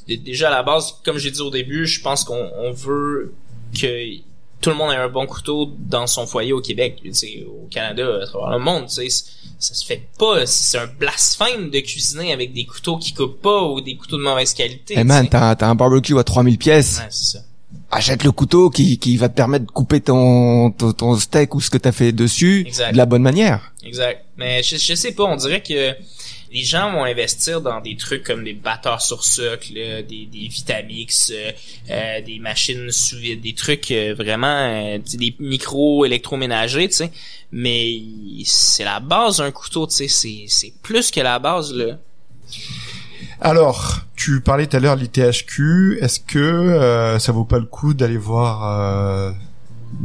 [0.07, 3.33] Déjà à la base, comme j'ai dit au début, je pense qu'on veut
[3.79, 4.17] que
[4.61, 7.01] tout le monde a un bon couteau dans son foyer au Québec,
[7.47, 9.25] au Canada, à travers le monde, tu sais,
[9.59, 10.45] ça se fait pas.
[10.45, 14.23] C'est un blasphème de cuisiner avec des couteaux qui coupent pas ou des couteaux de
[14.23, 14.95] mauvaise qualité.
[14.97, 16.99] Eh man, t'as, un barbecue à 3000 pièces.
[16.99, 17.43] Ouais, c'est ça.
[17.91, 21.69] Achète le couteau qui, qui va te permettre de couper ton, ton, steak ou ce
[21.69, 23.73] que t'as fait dessus de la bonne manière.
[23.83, 24.23] Exact.
[24.37, 25.93] Mais je, je sais pas, on dirait que
[26.51, 31.31] les gens vont investir dans des trucs comme des batteurs sur socle, des, des Vitamix,
[31.33, 31.51] euh,
[31.89, 37.11] euh, des machines sous vide, des trucs euh, vraiment des micros électroménagers, tu sais.
[37.51, 38.01] Mais
[38.45, 41.97] c'est la base d'un couteau, tu sais, c'est c'est plus que la base là.
[43.41, 45.97] Alors, tu parlais tout à l'heure de l'ITHQ.
[46.01, 49.33] Est-ce que ça vaut pas le coup d'aller voir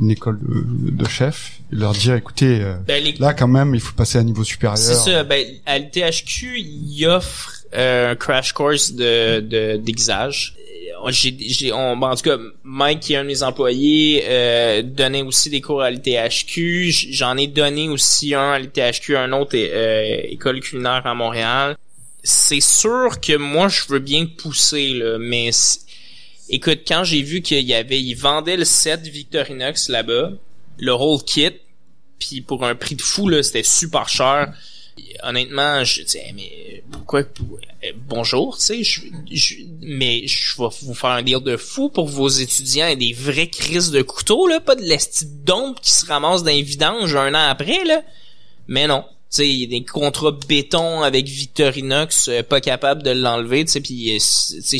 [0.00, 3.74] une école de, de chef et leur dire écoutez euh, Ben, les- là quand même
[3.74, 4.76] il faut passer à un niveau supérieur.
[4.78, 5.22] C'est ça.
[5.24, 9.78] Ben, à l'ITHQ, il offre euh, un crash course de de-.
[9.78, 14.24] Euh, J'ai, j'ai, on, ben, en tout cas, Mike, qui est un de mes employés,
[14.26, 16.90] euh, donnait aussi des cours à l'ITHQ.
[17.12, 21.76] J'en ai donné aussi un à l'ITHQ, un autre euh, école culinaire à Montréal.
[22.28, 25.50] C'est sûr que moi, je veux bien pousser, là, mais
[26.48, 30.32] écoute, quand j'ai vu qu'il y avait, ils vendaient le set Victorinox là-bas,
[30.78, 31.52] le whole kit,
[32.18, 34.52] puis pour un prix de fou là, c'était super cher.
[35.22, 40.94] Honnêtement, je disais mais pourquoi pour- euh, bonjour, tu sais, je, mais je vais vous
[40.94, 44.58] faire un deal de fou pour vos étudiants et des vraies crises de couteau là,
[44.58, 48.02] pas de l'esti d'ombre qui se ramasse dans les vidanges un an après là.
[48.66, 53.80] Mais non, sais, des contrats béton avec Victorinox euh, pas capable de l'enlever, tu sais
[53.80, 54.78] puis euh,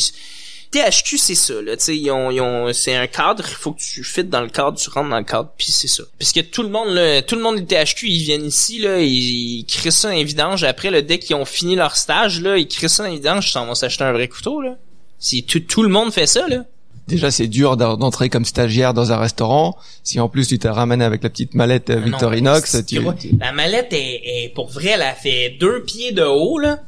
[0.71, 4.03] THQ, c'est ça, là, tu ils ont, ont, c'est un cadre, il faut que tu
[4.03, 6.03] fites dans le cadre, tu rentres dans le cadre, puis c'est ça.
[6.19, 9.61] Puisque tout le monde, là, tout le monde du THQ, ils viennent ici, là, ils,
[9.61, 12.59] ils créent ça dans les vidanges, après, là, dès qu'ils ont fini leur stage, là,
[12.59, 14.77] ils créent ça dans les vidanges, ils s'en vont s'acheter un vrai couteau, là.
[15.19, 16.65] Si tout, tout le monde fait ça, là.
[17.09, 19.77] Déjà, c'est dur d'en- d'entrer comme stagiaire dans un restaurant.
[20.03, 23.01] Si en plus tu t'es ramené avec la petite mallette euh, Ah Victorinox, tu,
[23.39, 26.81] La mallette est, est- pour vrai, elle a fait deux pieds de haut, là.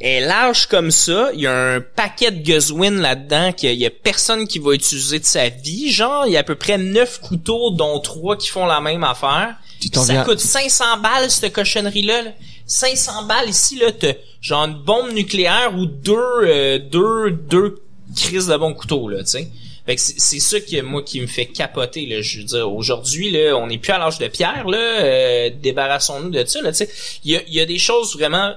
[0.00, 1.30] Elle est large comme ça.
[1.34, 5.20] Il y a un paquet de Guzwin là-dedans qu'il y a personne qui va utiliser
[5.20, 5.90] de sa vie.
[5.92, 9.04] Genre, il y a à peu près neuf couteaux, dont trois qui font la même
[9.04, 9.54] affaire.
[9.80, 10.24] tu Ça viens.
[10.24, 12.22] coûte 500 balles, cette cochonnerie-là.
[12.22, 12.30] là.
[12.66, 17.82] 500 balles ici, là, t'as genre une bombe nucléaire ou deux, euh, deux, deux
[18.16, 19.48] crises de bons couteaux, là, tu sais.
[19.86, 22.20] Fait que c'est ça que moi qui me fait capoter, là.
[22.20, 24.78] Je veux dire, aujourd'hui, là, on n'est plus à l'âge de pierre, là.
[24.78, 26.90] euh, débarrassons-nous de ça, là, tu sais.
[27.24, 28.54] Il y a, y a des choses vraiment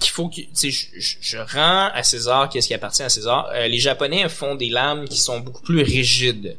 [0.00, 3.08] qu'il faut que, tu sais, je, je- je rends à César qu'est-ce qui appartient à
[3.08, 3.48] César.
[3.54, 6.56] Euh, les Japonais font des lames qui sont beaucoup plus rigides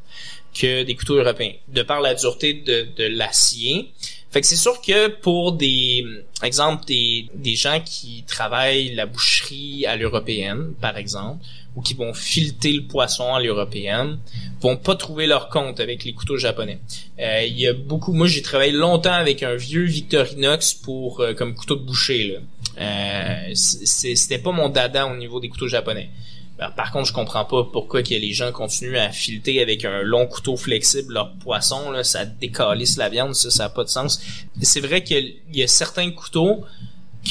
[0.60, 3.90] que des couteaux européens, de par la dureté de, de l'acier.
[4.32, 6.06] Fait que c'est sûr que pour des,
[6.44, 11.44] exemple, des, des gens qui travaillent la boucherie à l'européenne, par exemple,
[11.78, 14.18] ou qui vont fileter le poisson à l'européenne,
[14.62, 16.80] vont pas trouver leur compte avec les couteaux japonais.
[17.20, 21.34] Euh, Il y a beaucoup, moi j'ai travaillé longtemps avec un vieux Victorinox pour euh,
[21.36, 22.40] comme couteau de boucher là.
[22.82, 26.10] Euh, C'était pas mon dada au niveau des couteaux japonais.
[26.58, 30.02] Ben, par contre, je comprends pas pourquoi que les gens continuent à fileter avec un
[30.02, 31.92] long couteau flexible leur poisson.
[31.92, 34.20] Là, ça décalisse la viande, ça, ça a pas de sens.
[34.64, 36.66] C'est vrai qu'il y a certains couteaux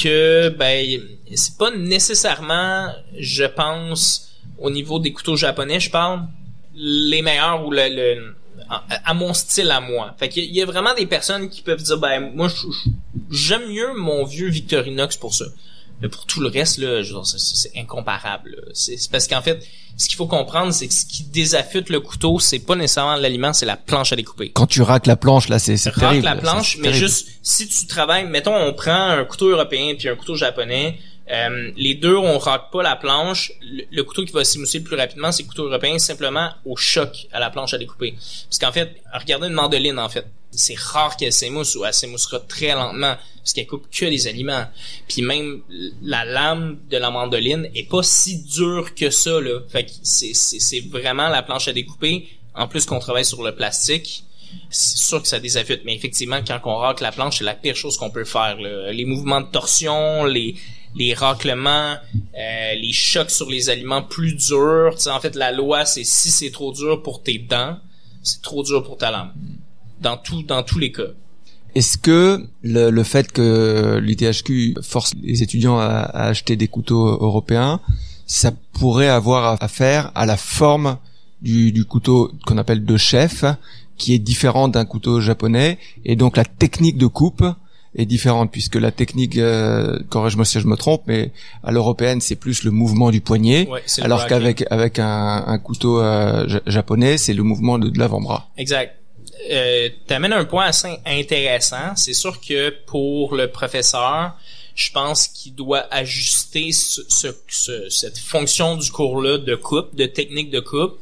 [0.01, 1.01] que ben
[1.35, 6.23] c'est pas nécessairement, je pense, au niveau des couteaux japonais, je parle,
[6.75, 8.37] les meilleurs ou le, le-
[8.69, 10.15] à, à mon style à moi.
[10.19, 12.49] Fait qu'il y y a vraiment des personnes qui peuvent dire ben moi
[13.31, 15.45] j'aime mieux mon vieux Victorinox pour ça.
[16.03, 18.63] Mais pour tout le reste là, c'est- incomparable.
[18.75, 19.65] C'est parce qu'en fait,
[19.97, 23.55] ce qu'il faut comprendre, c'est que ce qui désaffûte le couteau, c'est pas nécessairement l'aliment,
[23.55, 24.51] c'est la planche à découper.
[24.51, 26.25] Quand tu raques la planche, là, c'est c'est Raque terrible.
[26.27, 26.99] la planche, mais terrible.
[27.07, 30.99] juste si tu travailles, mettons, on prend un couteau européen puis un couteau japonais.
[31.31, 33.53] Euh, les deux, on raque pas la planche.
[33.63, 37.27] Le, couteau qui va s'émousser le plus rapidement, c'est le couteau européen, simplement au choc
[37.33, 38.13] à la planche à découper.
[38.13, 40.27] Parce qu'en fait, regardez une mandoline, en fait.
[40.53, 43.17] C'est rare qu'elle s'émousse ou elle s'émoussera très lentement
[43.47, 44.67] parce qu'elle coupe que les aliments.
[45.07, 45.61] Puis même
[46.03, 49.61] la lame de la mandoline est pas si dure que ça là.
[49.69, 52.29] Fait que c'est vraiment la planche à découper.
[52.55, 54.25] En plus qu'on travaille sur le plastique,
[54.71, 57.77] c'est sûr que ça désaffûte, mais effectivement, quand on racle la planche, c'est la pire
[57.77, 58.57] chose qu'on peut faire.
[58.57, 60.55] Les mouvements de torsion, les
[60.97, 61.95] les raclements,
[62.39, 64.95] euh, les chocs sur les aliments plus durs.
[64.95, 67.79] Tu sais, en fait, la loi, c'est si c'est trop dur pour tes dents,
[68.23, 69.33] c'est trop dur pour ta lame.
[70.01, 71.13] Dans tout, dans tous les cas.
[71.75, 77.07] Est-ce que le, le fait que l'UTHQ force les étudiants à, à acheter des couteaux
[77.07, 77.81] européens,
[78.27, 80.99] ça pourrait avoir affaire à la forme
[81.43, 83.45] du, du couteau qu'on appelle de chef,
[83.99, 87.45] qui est différent d'un couteau japonais, et donc la technique de coupe
[87.97, 91.33] est différente puisque la technique, euh, corrige-moi si je me trompe, mais
[91.65, 96.01] à l'européenne c'est plus le mouvement du poignet, Ouais, alors qu'avec avec un, un couteau
[96.01, 98.49] euh, ja- japonais c'est le mouvement de, de l'avant-bras.
[98.59, 98.97] Exact.
[99.51, 101.95] Euh, T'amènes un point assez intéressant.
[101.95, 104.35] C'est sûr que pour le professeur,
[104.75, 110.07] je pense qu'il doit ajuster ce, ce- ce- cette fonction du cours-là de coupe, de
[110.07, 110.99] technique de coupe,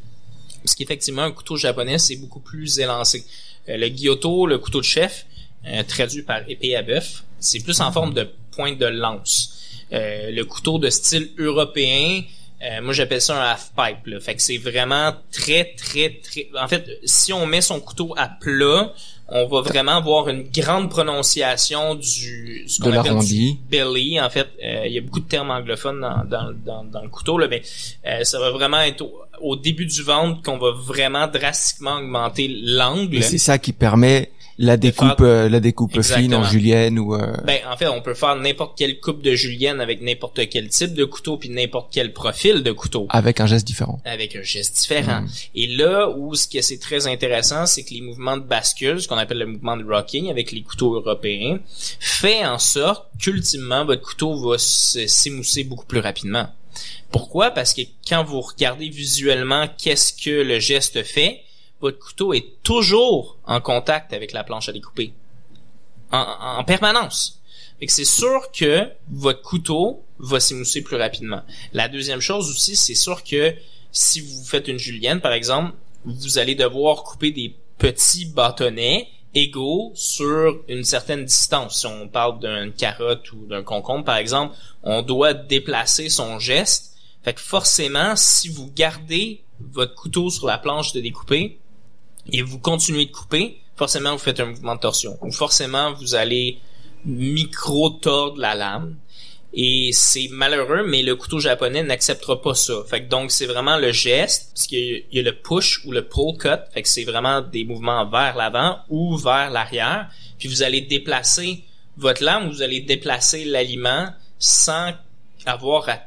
[0.62, 3.24] parce qu'effectivement, un couteau japonais, c'est beaucoup plus élancé.
[3.68, 5.26] Euh, le gyoto, le couteau de chef,
[5.88, 9.50] traduit par épée à bœuf, c'est plus en forme de pointe de lance.
[9.92, 12.22] Euh, le couteau de style européen,
[12.62, 14.06] euh, moi j'appelle ça un half pipe.
[14.06, 14.20] Là.
[14.20, 16.48] Fait que c'est vraiment très très très.
[16.60, 18.92] En fait, si on met son couteau à plat,
[19.28, 24.20] on va vraiment avoir une grande prononciation du ce qu'on De appelle du belly.
[24.20, 27.08] En fait, euh, il y a beaucoup de termes anglophones dans, dans, dans, dans le
[27.08, 27.62] couteau, là, mais
[28.06, 32.48] euh, ça va vraiment être au, au début du ventre qu'on va vraiment drastiquement augmenter
[32.48, 33.16] l'angle.
[33.16, 37.14] Et c'est ça qui permet la découpe, faire- euh, la découpe fine en julienne ou.
[37.14, 40.68] euh, Ben, en fait, on peut faire n'importe quelle coupe de julienne avec n'importe quel
[40.68, 44.00] type de couteau puis n'importe quel profil de couteau avec un geste différent.
[44.04, 45.22] avec un geste différent.
[45.22, 45.28] Mm.
[45.56, 49.08] Et là où ce que c'est très intéressant, c'est que les mouvements de bascule, ce
[49.08, 51.58] qu'on appelle le mouvement de rocking avec les couteaux européens,
[52.00, 56.46] fait en sorte qu'ultimement votre couteau va se- s'émousser beaucoup plus rapidement.
[57.10, 57.50] Pourquoi?
[57.52, 61.40] Parce que quand vous regardez visuellement qu'est-ce que le geste fait,
[61.84, 65.12] votre couteau est toujours en contact avec la planche à découper.
[66.10, 67.42] En, en permanence.
[67.78, 71.42] Fait c'est sûr que votre couteau va s'émousser plus rapidement.
[71.74, 73.54] La deuxième chose aussi, c'est sûr que
[73.92, 75.74] si vous faites une julienne, par exemple,
[76.06, 81.80] vous allez devoir couper des petits bâtonnets égaux sur une certaine distance.
[81.80, 86.96] Si on parle d'une carotte ou d'un concombre, par exemple, on doit déplacer son geste.
[87.24, 91.58] Fait que forcément, si vous gardez votre couteau sur la planche de découper
[92.32, 95.18] et vous continuez de couper, forcément vous faites un mouvement de torsion.
[95.22, 96.58] Ou forcément vous allez
[97.04, 98.96] micro-tordre la lame.
[99.56, 102.74] Et c'est malheureux, mais le couteau japonais n'acceptera pas ça.
[102.88, 106.08] Fait que donc c'est vraiment le geste, parce qu'il y a- le push ou le
[106.08, 110.10] pull cut, fait que c'est vraiment des mouvements vers l'avant ou vers l'arrière.
[110.40, 111.62] Puis vous allez déplacer
[111.96, 114.08] votre lame, vous allez déplacer l'aliment
[114.40, 114.90] sans
[115.46, 116.00] avoir à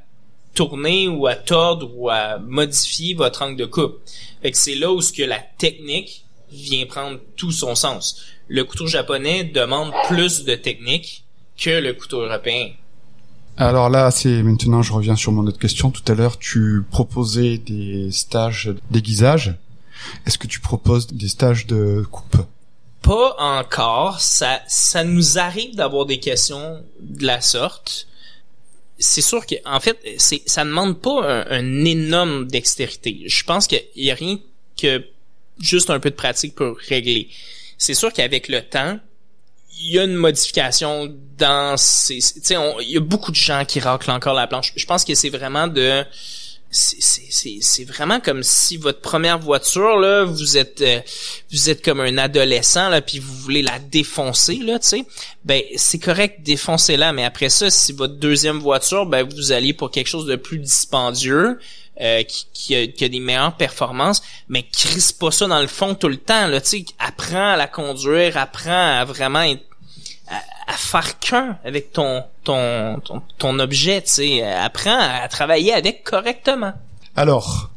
[0.57, 3.99] tourner ou à tordre ou à modifier votre angle de coupe.
[4.41, 8.23] Fait que c'est là où ce que la technique vient prendre tout son sens.
[8.47, 11.23] Le couteau japonais demande plus de technique
[11.57, 12.71] que le couteau européen.
[13.55, 15.91] Alors là, c'est maintenant, je reviens sur mon autre question.
[15.91, 19.55] Tout à l'heure, tu proposais des stages d'aiguisage.
[20.25, 22.37] Est-ce que tu proposes des stages de coupe?
[23.03, 24.21] Pas encore.
[24.21, 28.07] Ça, ça nous arrive d'avoir des questions de la sorte.
[28.99, 33.23] C'est sûr que, en fait, c'est, ça demande pas un, énorme dextérité.
[33.25, 34.39] Je pense qu'il y a rien
[34.81, 35.05] que
[35.59, 37.29] juste un peu de pratique pour régler.
[37.77, 38.99] C'est sûr qu'avec le temps,
[39.79, 43.63] il y a une modification dans ces, tu sais, il y a beaucoup de gens
[43.65, 44.73] qui raclent encore la planche.
[44.75, 46.03] Je pense que c'est vraiment de,
[46.69, 50.99] c'est, vraiment comme si votre première voiture là, vous êtes, euh,
[51.51, 55.05] vous êtes comme un adolescent là, puis vous voulez la défoncer là, tu sais.
[55.45, 59.91] Ben c'est correct, défoncez-la, mais après ça, si votre deuxième voiture, ben vous allez pour
[59.91, 61.57] quelque chose de plus dispendieux.
[61.99, 65.67] euh, qui, qui, a, qui a des meilleures performances, mais crisse pas ça dans le
[65.67, 66.45] fond tout le temps.
[66.47, 69.63] Là, tu sais, apprends à la conduire, apprends à vraiment être
[70.29, 73.01] à, à faire qu'un avec ton ton
[73.37, 76.73] ton, objet, tu sais, apprends à travailler avec correctement.
[77.15, 77.69] Alors,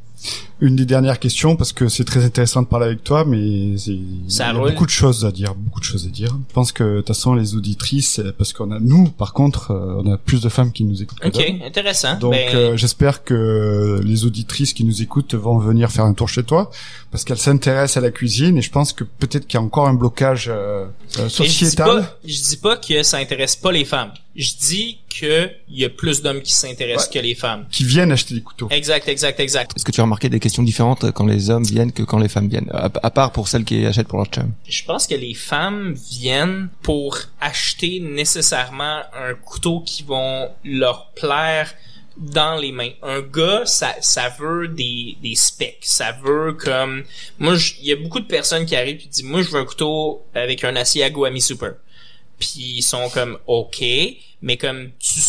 [0.61, 3.93] une des dernières questions, parce que c'est très intéressant de parler avec toi, mais c'est-
[3.93, 6.37] il y a beaucoup de choses à dire, beaucoup de choses à dire.
[6.49, 9.71] Je pense que de toute façon, les auditrices, euh, parce qu'on a nous, par contre,
[9.71, 11.19] euh, on a plus de femmes qui nous écoutent.
[11.25, 12.19] Ok, intéressant.
[12.19, 16.29] Donc Ben, euh, j'espère que les auditrices qui nous écoutent vont venir faire un tour
[16.29, 16.71] chez toi
[17.11, 19.89] parce qu'elles s'intéressent à la cuisine et je pense que peut-être qu'il y a encore
[19.89, 20.87] un blocage euh,
[21.19, 21.87] euh, et je dis sociétal.
[22.03, 24.13] pas, je dis pas que ça intéresse pas les femmes.
[24.37, 27.21] Je dis que il y a plus d'hommes qui s'intéressent Ouais.
[27.21, 27.67] que les femmes.
[27.71, 28.69] qui viennent acheter des couteaux.
[28.71, 29.73] Exact, exact, exact.
[29.77, 32.29] Est-ce que tu as remarqué des questions différentes quand les hommes viennent que quand les
[32.29, 34.53] femmes viennent à, à part pour celles qui achètent pour leur chum.
[34.69, 41.75] Je pense que les femmes viennent pour acheter nécessairement un couteau qui vont leur plaire
[42.17, 42.91] dans les mains.
[43.03, 45.79] Un gars, ça, ça veut des, des specs.
[45.83, 47.05] Ça veut comme...
[47.39, 49.65] Moi, il y a beaucoup de personnes qui arrivent et disent, moi, je veux un
[49.65, 51.75] couteau avec un acier Aguami Super.
[52.39, 53.83] Puis ils sont comme, OK,
[54.43, 55.21] mais comme, tu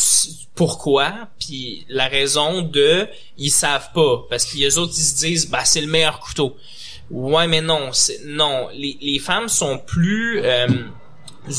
[0.55, 1.30] pourquoi?
[1.39, 3.07] Puis la raison de,
[3.38, 4.26] ils savent pas.
[4.30, 6.55] Parce que les autres, ils se disent, bah, c'est le meilleur couteau.
[7.09, 8.70] Ouais, mais non, c'est, non.
[8.74, 10.68] Les, les femmes sont plus euh,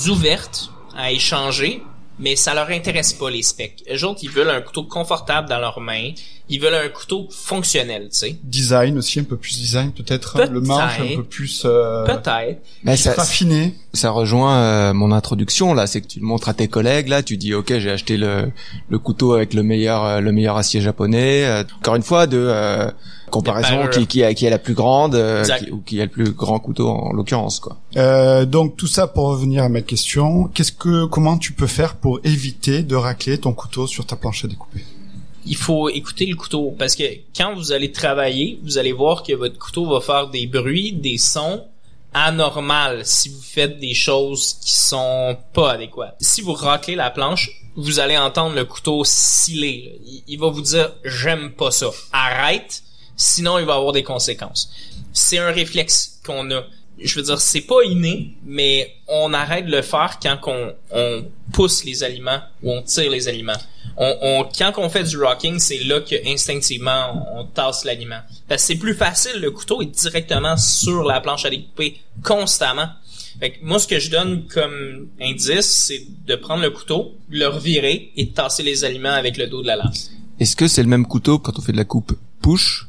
[0.09, 1.83] ouvertes à échanger,
[2.23, 3.83] mais ça leur intéresse pas les specs.
[3.93, 6.13] Eux autres, ils veulent un couteau confortable dans leurs mains.
[6.49, 8.37] Ils veulent un couteau fonctionnel, tu sais.
[8.45, 10.35] Design aussi, un peu plus design peut-être.
[10.35, 10.53] Peut-être.
[10.53, 12.61] Le manche un peu plus euh, Peut-être.
[12.85, 13.75] Mais ça, raffiné.
[13.93, 17.23] ça rejoint euh, mon introduction là, c'est que tu le montres à tes collègues là,
[17.23, 18.53] tu dis ok j'ai acheté le,
[18.89, 21.45] le couteau avec le meilleur euh, le meilleur acier japonais.
[21.45, 22.91] Euh, encore une fois de euh,
[23.33, 26.11] comparaison qui qui a qui est la plus grande euh, qui- ou qui a le
[26.11, 27.77] plus grand couteau en l'occurrence quoi.
[27.97, 31.97] Euh, donc tout ça pour revenir à ma question, qu'est-ce que comment tu peux faire
[31.97, 34.85] pour éviter de racler ton couteau sur ta planche à découper?
[35.45, 37.03] Il faut écouter le couteau parce que
[37.37, 41.19] quand vous allez travailler, vous allez voir que votre couteau va faire des bruits, des
[41.19, 41.63] sons
[42.15, 46.17] anormales si vous faites des choses qui sont pas adéquates.
[46.21, 49.99] Si vous raclez la planche, vous allez entendre le couteau sciller.
[50.29, 51.87] il va vous dire j'aime pas ça.
[52.13, 52.83] Arrête,
[53.23, 54.71] sinon il va avoir des conséquences.
[55.13, 56.65] C'est un réflexe qu'on a.
[56.99, 60.39] je veux dire, c'est pas inné, mais on arrête de le faire quand
[60.91, 63.59] on, pousse les aliments ou on tire les aliments.
[63.99, 68.21] On, on, quand on fait du rocking, c'est là que instinctivement on, tasse l'aliment.
[68.49, 72.89] Parce que c'est plus facile, le couteau est directement sur la planche à découper constamment.
[73.39, 77.47] Fait que moi, ce que je donne comme indice, c'est de prendre le couteau, le
[77.47, 80.11] revirer et de tasser les aliments avec le dos de la lance.
[80.41, 82.87] Est-ce que c'est le même couteau quand on fait de la coupe push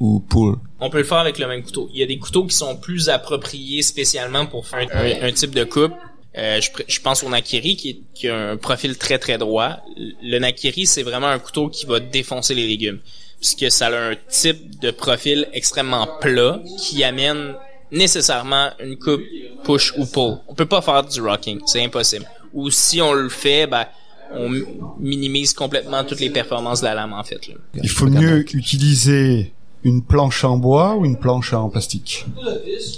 [0.00, 0.56] ou pull?
[0.80, 1.88] On peut le faire avec le même couteau.
[1.92, 4.86] Il y a des couteaux qui sont plus appropriés spécialement pour faire
[5.22, 5.92] un, type de coupe.
[6.36, 9.76] Euh, je, pense au Nakiri qui, qui, a un profil très très droit.
[9.96, 12.98] Le Nakiri, c'est vraiment un couteau qui va défoncer les légumes.
[13.38, 17.54] Puisque ça a un type de profil extrêmement plat qui amène
[17.92, 19.22] nécessairement une coupe
[19.62, 20.38] push ou pull.
[20.48, 22.26] On peut pas faire du rocking, c'est impossible.
[22.52, 23.86] Ou si on le fait, ben
[24.32, 24.50] on
[24.98, 27.46] minimise complètement toutes les performances de la lame en fait.
[27.48, 27.54] Là.
[27.74, 29.52] Il faut mieux utiliser
[29.84, 32.24] une planche en bois ou une planche en plastique?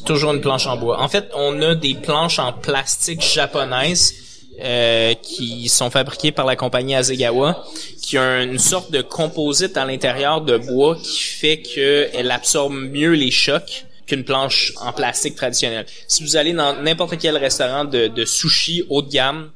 [0.05, 1.01] Toujours une planche en bois.
[1.03, 4.15] En fait, on a des planches en plastique japonaises
[4.63, 7.65] euh, qui sont fabriquées par la compagnie Azegawa,
[8.01, 13.13] qui ont une sorte de composite à l'intérieur de bois qui fait qu'elle absorbe mieux
[13.13, 15.85] les chocs qu'une planche en plastique traditionnelle.
[16.07, 19.51] Si vous allez dans n'importe quel restaurant de, de sushi haut de gamme,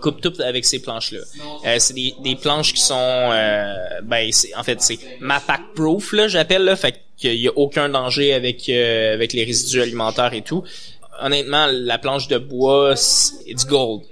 [0.00, 1.20] coupe tout avec ces planches là.
[1.66, 6.12] Euh, c'est des, des, planches qui sont euh, ben c'est en fait c'est Mapac proof
[6.12, 10.34] là j'appelle là fait qu'il y a aucun danger avec euh, avec les résidus alimentaires
[10.34, 10.64] et tout.
[11.20, 14.02] Honnêtement la planche de bois c'est du gold.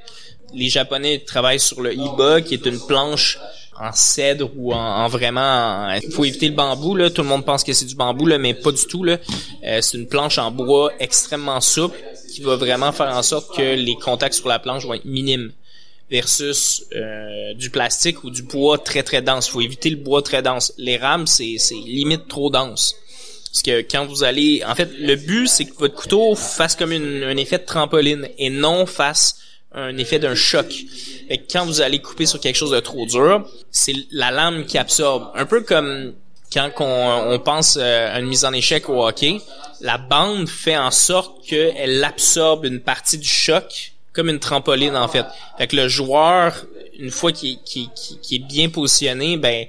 [0.54, 3.38] Les japonais travaillent sur le Iba qui est une planche
[3.78, 7.62] en cèdre ou en, vraiment il faut éviter le bambou là tout le monde pense
[7.62, 9.18] que c'est du bambou là mais pas du tout là
[9.64, 11.98] euh, c'est une planche en bois extrêmement souple
[12.32, 15.52] qui va vraiment faire en sorte que les contacts sur la planche vont être minimes
[16.10, 19.48] versus euh, du plastique ou du bois très très dense.
[19.48, 20.72] Faut éviter le bois très dense.
[20.78, 22.94] Les rames, c'est, limite trop dense.
[23.46, 24.62] Parce que quand vous allez...
[24.66, 28.50] En fait, le but, c'est que votre couteau fasse comme un effet de trampoline et
[28.50, 29.38] non fasse
[29.72, 30.72] un effet d'un choc.
[31.28, 34.78] Et quand vous allez couper sur quelque chose de trop dur, c'est la lame qui
[34.78, 35.30] absorbe.
[35.34, 36.14] Un peu comme
[36.52, 39.40] quand on, on pense euh, à une mise en échec au hockey,
[39.80, 45.08] la bande fait en sorte qu'elle absorbe une partie du choc comme une trampoline en
[45.08, 45.26] fait.
[45.58, 46.64] Fait que le joueur,
[46.98, 47.58] une fois qu'il
[48.32, 49.66] est bien positionné, ben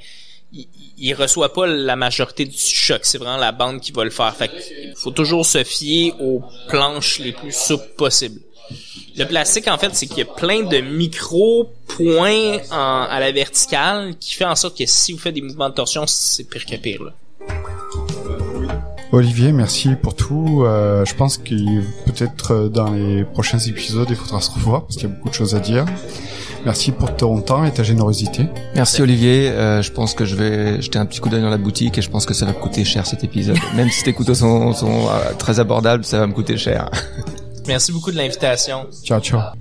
[0.53, 0.67] il,
[0.97, 3.01] il, reçoit pas la majorité du choc.
[3.03, 4.33] C'est vraiment la bande qui va le faire.
[4.35, 8.39] Fait qu'il faut toujours se fier aux planches les plus souples possibles.
[9.17, 14.35] Le plastique, en fait, c'est qu'il y a plein de micro-points à la verticale qui
[14.35, 17.03] fait en sorte que si vous faites des mouvements de torsion, c'est pire que pire.
[17.03, 17.13] Là.
[19.13, 20.63] Olivier, merci pour tout.
[20.65, 24.95] Euh, je pense que peut-être euh, dans les prochains épisodes, il faudra se revoir parce
[24.95, 25.85] qu'il y a beaucoup de choses à dire.
[26.65, 28.47] Merci pour ton temps et ta générosité.
[28.75, 29.49] Merci Olivier.
[29.49, 32.01] Euh, je pense que je vais jeter un petit coup d'œil dans la boutique et
[32.01, 33.57] je pense que ça va coûter cher cet épisode.
[33.75, 35.07] Même si tes couteaux sont, sont
[35.39, 36.89] très abordables, ça va me coûter cher.
[37.65, 38.87] Merci beaucoup de l'invitation.
[39.03, 39.41] Ciao, ciao.